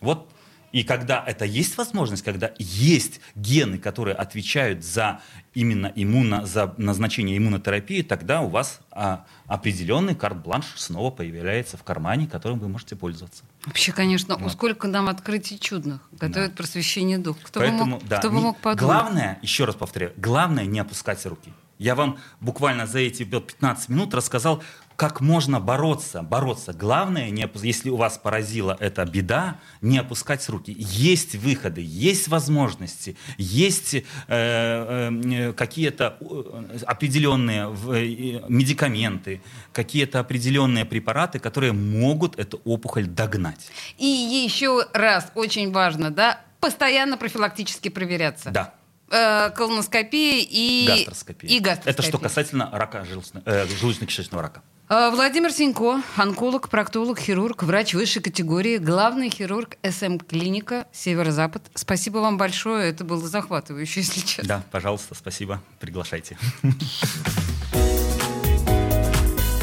Вот 0.00 0.30
и 0.72 0.82
когда 0.82 1.22
это 1.24 1.44
есть 1.44 1.76
возможность, 1.76 2.24
когда 2.24 2.50
есть 2.58 3.20
гены, 3.36 3.78
которые 3.78 4.16
отвечают 4.16 4.84
за 4.84 5.20
именно 5.54 5.92
иммуно, 5.94 6.46
за 6.46 6.74
назначение 6.78 7.38
иммунотерапии, 7.38 8.02
тогда 8.02 8.40
у 8.40 8.48
вас 8.48 8.80
а, 8.90 9.24
определенный 9.46 10.16
карт-бланш 10.16 10.66
снова 10.76 11.12
появляется 11.12 11.76
в 11.76 11.84
кармане, 11.84 12.26
которым 12.26 12.58
вы 12.58 12.68
можете 12.68 12.96
пользоваться. 12.96 13.44
Вообще, 13.66 13.92
конечно, 13.92 14.36
вот. 14.36 14.52
сколько 14.52 14.88
нам 14.88 15.08
открытий 15.08 15.60
чудных 15.60 16.00
готовит 16.10 16.50
да. 16.50 16.56
просвещение 16.56 17.18
дух. 17.18 17.36
Кто 17.44 17.60
Поэтому, 17.60 17.84
бы 17.84 17.90
мог, 17.90 18.08
да, 18.08 18.18
кто 18.18 18.30
бы 18.30 18.40
мог 18.40 18.58
подумать? 18.58 18.82
Главное, 18.82 19.38
еще 19.42 19.66
раз 19.66 19.76
повторяю, 19.76 20.12
главное 20.16 20.66
не 20.66 20.80
опускать 20.80 21.24
руки. 21.24 21.52
Я 21.78 21.94
вам 21.94 22.18
буквально 22.40 22.86
за 22.86 23.00
эти 23.00 23.24
15 23.24 23.88
минут 23.88 24.14
рассказал, 24.14 24.62
как 24.96 25.20
можно 25.20 25.60
бороться. 25.60 26.22
Бороться. 26.22 26.72
Главное, 26.72 27.30
не, 27.30 27.48
если 27.62 27.90
у 27.90 27.96
вас 27.96 28.18
поразила 28.18 28.76
эта 28.80 29.04
беда, 29.04 29.58
не 29.80 29.98
опускать 29.98 30.48
руки. 30.48 30.74
Есть 30.76 31.34
выходы, 31.34 31.82
есть 31.84 32.28
возможности, 32.28 33.16
есть 33.36 33.94
э, 33.94 34.02
э, 34.28 35.52
какие-то 35.52 36.16
э, 36.20 36.78
определенные 36.86 37.74
э, 37.88 38.44
медикаменты, 38.48 39.42
какие-то 39.72 40.20
определенные 40.20 40.84
препараты, 40.84 41.38
которые 41.38 41.72
могут 41.72 42.38
эту 42.38 42.60
опухоль 42.64 43.06
догнать. 43.06 43.70
И 43.98 44.06
еще 44.06 44.86
раз, 44.92 45.30
очень 45.34 45.72
важно, 45.72 46.10
да, 46.10 46.40
постоянно 46.60 47.16
профилактически 47.16 47.88
проверяться. 47.88 48.50
Да 48.50 48.74
э, 49.10 49.50
колоноскопия 49.50 50.44
и 50.48 50.86
гастроскопия. 50.86 51.50
и 51.50 51.58
гастроскопия. 51.60 51.92
Это 51.92 52.02
что 52.02 52.18
касательно 52.18 52.70
рака 52.72 53.04
желудочно-кишечного 53.04 54.42
рака. 54.42 54.62
Э, 54.88 55.10
Владимир 55.10 55.50
Синько, 55.50 56.02
онколог, 56.16 56.68
проктолог, 56.68 57.18
хирург, 57.18 57.62
врач 57.62 57.94
высшей 57.94 58.22
категории, 58.22 58.76
главный 58.76 59.30
хирург 59.30 59.76
СМ-клиника 59.82 60.86
«Северо-Запад». 60.92 61.62
Спасибо 61.74 62.18
вам 62.18 62.36
большое, 62.36 62.90
это 62.90 63.04
было 63.04 63.26
захватывающе, 63.26 64.00
если 64.02 64.20
честно. 64.20 64.44
Да, 64.44 64.62
пожалуйста, 64.70 65.14
спасибо, 65.14 65.62
приглашайте. 65.80 66.36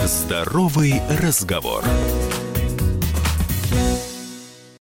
Здоровый 0.04 1.00
разговор. 1.22 1.84